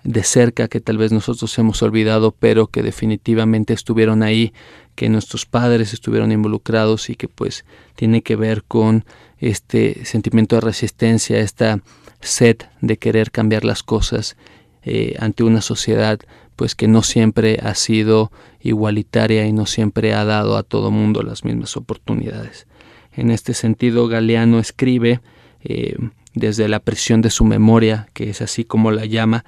de 0.09 0.23
cerca 0.23 0.69
que 0.69 0.81
tal 0.81 0.97
vez 0.97 1.13
nosotros 1.13 1.59
hemos 1.59 1.83
olvidado, 1.83 2.33
pero 2.33 2.69
que 2.69 2.83
definitivamente 2.83 3.75
estuvieron 3.75 4.23
ahí, 4.23 4.55
que 4.95 5.11
nuestros 5.11 5.45
padres 5.45 5.93
estuvieron 5.93 6.33
involucrados 6.33 7.11
y 7.11 7.15
que 7.15 7.29
pues 7.29 7.67
tiene 7.95 8.23
que 8.23 8.35
ver 8.35 8.65
con 8.65 9.05
este 9.37 10.07
sentimiento 10.07 10.57
de 10.57 10.63
resistencia, 10.63 11.41
esta 11.41 11.83
sed 12.21 12.57
de 12.81 12.97
querer 12.97 13.31
cambiar 13.31 13.67
las 13.67 13.83
cosas 13.83 14.39
eh, 14.83 15.15
ante 15.19 15.45
una 15.45 15.61
sociedad 15.61 16.19
pues 16.57 16.75
que 16.75 16.89
no 16.89 17.03
siempre 17.03 17.59
ha 17.63 17.75
sido 17.75 18.33
igualitaria 18.63 19.47
y 19.47 19.53
no 19.53 19.67
siempre 19.67 20.15
ha 20.15 20.25
dado 20.25 20.57
a 20.57 20.63
todo 20.63 20.91
mundo 20.91 21.23
las 21.23 21.45
mismas 21.45 21.77
oportunidades. 21.77 22.67
En 23.13 23.31
este 23.31 23.53
sentido, 23.53 24.09
Galeano 24.09 24.59
escribe 24.59 25.21
eh, 25.63 25.97
desde 26.33 26.67
la 26.67 26.81
presión 26.81 27.21
de 27.21 27.29
su 27.29 27.45
memoria, 27.45 28.09
que 28.15 28.31
es 28.31 28.41
así 28.41 28.65
como 28.65 28.91
la 28.91 29.05
llama, 29.05 29.45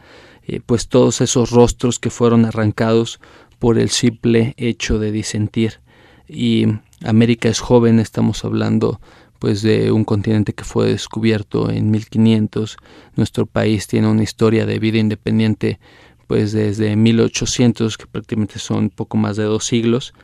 eh, 0.47 0.61
pues 0.65 0.89
todos 0.89 1.21
esos 1.21 1.51
rostros 1.51 1.99
que 1.99 2.11
fueron 2.11 2.45
arrancados 2.45 3.21
por 3.59 3.79
el 3.79 3.91
simple 3.91 4.55
hecho 4.57 4.99
de 4.99 5.13
disentir. 5.13 5.81
Y 6.29 6.67
América 7.05 7.49
es 7.49 7.61
joven, 7.61 7.99
estamos 7.99 8.45
hablando 8.45 9.01
pues 9.39 9.63
de 9.63 9.91
un 9.91 10.05
continente 10.05 10.53
que 10.53 10.65
fue 10.65 10.89
descubierto 10.89 11.71
en 11.71 11.91
1500. 11.91 12.77
Nuestro 13.17 13.47
país 13.47 13.87
tiene 13.87 14.09
una 14.09 14.23
historia 14.23 14.67
de 14.67 14.79
vida 14.79 14.99
independiente 14.99 15.81
pues 16.27 16.53
desde 16.53 16.95
1800, 16.95 17.99
que 17.99 18.07
prácticamente 18.07 18.61
son 18.61 18.91
poco 18.91 19.17
más 19.17 19.37
de 19.37 19.45
dos 19.45 19.65
siglos. 19.65 20.15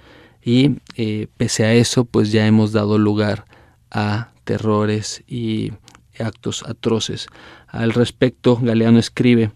Y 0.44 0.76
eh, 0.96 1.26
pese 1.36 1.64
a 1.64 1.74
eso, 1.74 2.04
pues 2.04 2.30
ya 2.30 2.46
hemos 2.46 2.72
dado 2.72 2.98
lugar 2.98 3.46
a 3.90 4.32
terrores 4.44 5.24
y 5.26 5.72
actos 6.20 6.62
atroces. 6.62 7.26
Al 7.66 7.92
respecto, 7.92 8.56
Galeano 8.56 8.98
escribe, 8.98 9.50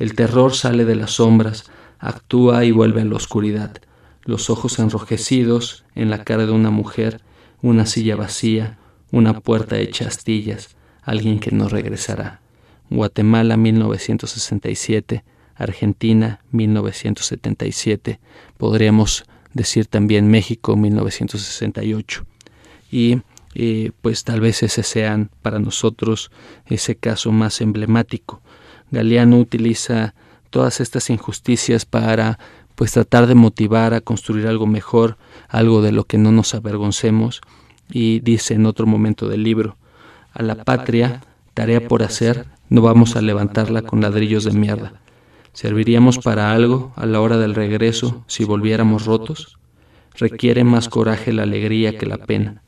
el 0.00 0.14
terror 0.14 0.54
sale 0.54 0.86
de 0.86 0.96
las 0.96 1.12
sombras, 1.12 1.70
actúa 1.98 2.64
y 2.64 2.70
vuelve 2.70 3.02
a 3.02 3.04
la 3.04 3.16
oscuridad. 3.16 3.76
Los 4.24 4.48
ojos 4.48 4.78
enrojecidos 4.78 5.84
en 5.94 6.08
la 6.08 6.24
cara 6.24 6.46
de 6.46 6.52
una 6.52 6.70
mujer, 6.70 7.20
una 7.60 7.84
silla 7.84 8.16
vacía, 8.16 8.78
una 9.12 9.40
puerta 9.40 9.76
hecha 9.78 10.08
astillas, 10.08 10.74
alguien 11.02 11.38
que 11.38 11.50
no 11.50 11.68
regresará. 11.68 12.40
Guatemala 12.88 13.58
1967, 13.58 15.22
Argentina 15.54 16.40
1977, 16.50 18.20
podríamos 18.56 19.26
decir 19.52 19.84
también 19.84 20.28
México 20.28 20.76
1968. 20.76 22.24
Y 22.90 23.20
eh, 23.54 23.90
pues 24.00 24.24
tal 24.24 24.40
vez 24.40 24.62
ese 24.62 24.82
sean 24.82 25.30
para 25.42 25.58
nosotros 25.58 26.30
ese 26.64 26.96
caso 26.96 27.32
más 27.32 27.60
emblemático. 27.60 28.40
Galeano 28.90 29.38
utiliza 29.38 30.14
todas 30.50 30.80
estas 30.80 31.10
injusticias 31.10 31.84
para 31.84 32.38
pues 32.74 32.92
tratar 32.92 33.26
de 33.26 33.34
motivar 33.34 33.94
a 33.94 34.00
construir 34.00 34.46
algo 34.46 34.66
mejor, 34.66 35.18
algo 35.48 35.82
de 35.82 35.92
lo 35.92 36.04
que 36.04 36.18
no 36.18 36.32
nos 36.32 36.54
avergoncemos, 36.54 37.40
y 37.90 38.20
dice 38.20 38.54
en 38.54 38.66
otro 38.66 38.86
momento 38.86 39.28
del 39.28 39.42
libro, 39.42 39.76
a 40.32 40.42
la 40.42 40.64
patria, 40.64 41.20
tarea 41.54 41.86
por 41.86 42.02
hacer, 42.02 42.46
no 42.68 42.80
vamos 42.80 43.16
a 43.16 43.20
levantarla 43.20 43.82
con 43.82 44.00
ladrillos 44.00 44.44
de 44.44 44.52
mierda. 44.52 44.94
¿Serviríamos 45.52 46.18
para 46.18 46.52
algo 46.52 46.92
a 46.96 47.04
la 47.04 47.20
hora 47.20 47.36
del 47.36 47.54
regreso 47.54 48.24
si 48.28 48.44
volviéramos 48.44 49.06
rotos? 49.06 49.58
Requiere 50.14 50.64
más 50.64 50.88
coraje 50.88 51.32
la 51.32 51.42
alegría 51.42 51.98
que 51.98 52.06
la 52.06 52.18
pena. 52.18 52.62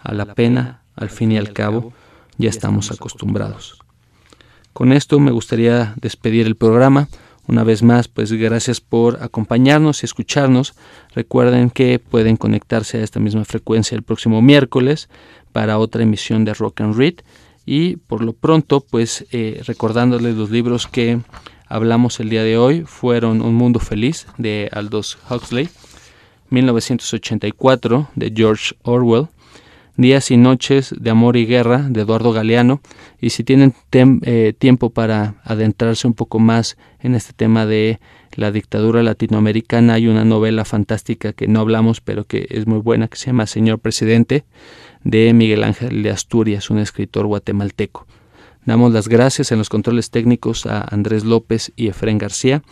A 0.00 0.12
la 0.12 0.34
pena, 0.34 0.82
al 0.96 1.08
fin 1.08 1.32
y 1.32 1.38
al 1.38 1.52
cabo, 1.52 1.92
ya 2.36 2.50
estamos 2.50 2.90
acostumbrados. 2.90 3.83
Con 4.74 4.92
esto 4.92 5.20
me 5.20 5.30
gustaría 5.30 5.94
despedir 6.00 6.46
el 6.46 6.56
programa. 6.56 7.06
Una 7.46 7.62
vez 7.62 7.84
más, 7.84 8.08
pues 8.08 8.32
gracias 8.32 8.80
por 8.80 9.22
acompañarnos 9.22 10.02
y 10.02 10.06
escucharnos. 10.06 10.74
Recuerden 11.14 11.70
que 11.70 12.00
pueden 12.00 12.36
conectarse 12.36 12.98
a 12.98 13.04
esta 13.04 13.20
misma 13.20 13.44
frecuencia 13.44 13.94
el 13.94 14.02
próximo 14.02 14.42
miércoles 14.42 15.08
para 15.52 15.78
otra 15.78 16.02
emisión 16.02 16.44
de 16.44 16.54
Rock 16.54 16.80
and 16.80 16.96
Read. 16.96 17.14
Y 17.64 17.98
por 17.98 18.24
lo 18.24 18.32
pronto, 18.32 18.80
pues 18.80 19.26
eh, 19.30 19.62
recordándoles 19.64 20.34
los 20.34 20.50
libros 20.50 20.88
que 20.88 21.20
hablamos 21.68 22.18
el 22.18 22.28
día 22.28 22.42
de 22.42 22.58
hoy 22.58 22.82
fueron 22.84 23.42
Un 23.42 23.54
Mundo 23.54 23.78
Feliz 23.78 24.26
de 24.38 24.68
Aldous 24.72 25.18
Huxley, 25.30 25.68
1984 26.50 28.08
de 28.16 28.32
George 28.34 28.74
Orwell, 28.82 29.28
Días 29.96 30.32
y 30.32 30.36
Noches 30.36 30.92
de 30.98 31.10
Amor 31.10 31.36
y 31.36 31.46
Guerra 31.46 31.86
de 31.88 32.00
Eduardo 32.00 32.32
Galeano. 32.32 32.80
Y 33.20 33.30
si 33.30 33.44
tienen 33.44 33.74
eh, 33.92 34.52
tiempo 34.58 34.90
para 34.90 35.36
adentrarse 35.44 36.08
un 36.08 36.14
poco 36.14 36.40
más 36.40 36.76
en 37.00 37.14
este 37.14 37.32
tema 37.32 37.64
de 37.64 38.00
la 38.34 38.50
dictadura 38.50 39.04
latinoamericana, 39.04 39.94
hay 39.94 40.08
una 40.08 40.24
novela 40.24 40.64
fantástica 40.64 41.32
que 41.32 41.46
no 41.46 41.60
hablamos, 41.60 42.00
pero 42.00 42.24
que 42.24 42.46
es 42.50 42.66
muy 42.66 42.78
buena, 42.78 43.06
que 43.06 43.16
se 43.16 43.26
llama 43.26 43.46
Señor 43.46 43.78
Presidente, 43.78 44.44
de 45.04 45.32
Miguel 45.32 45.62
Ángel 45.62 46.02
de 46.02 46.10
Asturias, 46.10 46.70
un 46.70 46.78
escritor 46.78 47.26
guatemalteco. 47.26 48.06
Damos 48.64 48.92
las 48.92 49.08
gracias 49.08 49.52
en 49.52 49.58
los 49.58 49.68
controles 49.68 50.10
técnicos 50.10 50.66
a 50.66 50.80
Andrés 50.80 51.24
López 51.24 51.72
y 51.76 51.88
Efren 51.88 52.18
García, 52.18 52.62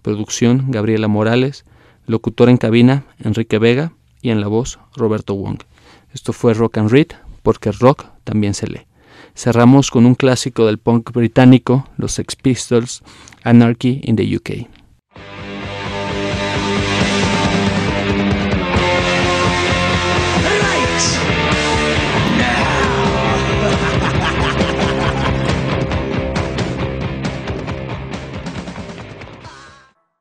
producción 0.00 0.70
Gabriela 0.70 1.08
Morales, 1.08 1.64
locutor 2.06 2.48
en 2.48 2.56
cabina 2.56 3.04
Enrique 3.18 3.58
Vega 3.58 3.92
y 4.22 4.30
en 4.30 4.40
la 4.40 4.46
voz 4.46 4.78
Roberto 4.96 5.34
Wong. 5.34 5.58
Esto 6.12 6.32
fue 6.32 6.54
Rock 6.54 6.78
and 6.78 6.90
Read, 6.90 7.08
porque 7.42 7.70
rock 7.70 8.06
también 8.24 8.54
se 8.54 8.66
lee. 8.66 8.86
Cerramos 9.34 9.90
con 9.90 10.06
un 10.06 10.14
clásico 10.16 10.66
del 10.66 10.78
punk 10.78 11.12
británico, 11.12 11.88
los 11.96 12.12
Sex 12.12 12.36
Pistols, 12.36 13.02
Anarchy 13.44 14.00
in 14.02 14.16
the 14.16 14.36
UK. 14.36 14.68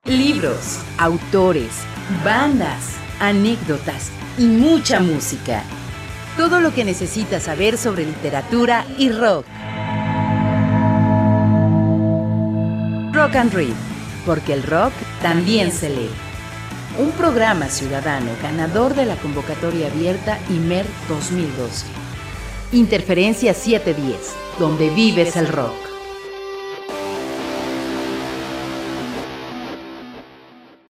Libros, 0.05 0.79
autores, 0.97 1.83
bandas, 2.23 2.97
anécdotas 3.19 4.11
y 4.37 4.45
mucha 4.45 4.99
música. 4.99 5.63
Todo 6.37 6.61
lo 6.61 6.73
que 6.73 6.85
necesitas 6.85 7.43
saber 7.43 7.77
sobre 7.77 8.05
literatura 8.05 8.85
y 8.97 9.09
rock. 9.11 9.45
Rock 13.13 13.35
and 13.35 13.53
Read, 13.53 13.73
porque 14.25 14.53
el 14.53 14.63
rock 14.63 14.93
también 15.21 15.71
se 15.71 15.89
lee. 15.89 16.09
Un 16.97 17.11
programa 17.11 17.67
ciudadano 17.67 18.31
ganador 18.41 18.95
de 18.95 19.05
la 19.05 19.15
convocatoria 19.17 19.87
abierta 19.87 20.39
IMER 20.49 20.85
2012. 21.07 21.85
Interferencia 22.71 23.53
710, 23.53 24.33
donde 24.59 24.89
vives 24.89 25.35
el 25.35 25.47
rock. 25.47 25.88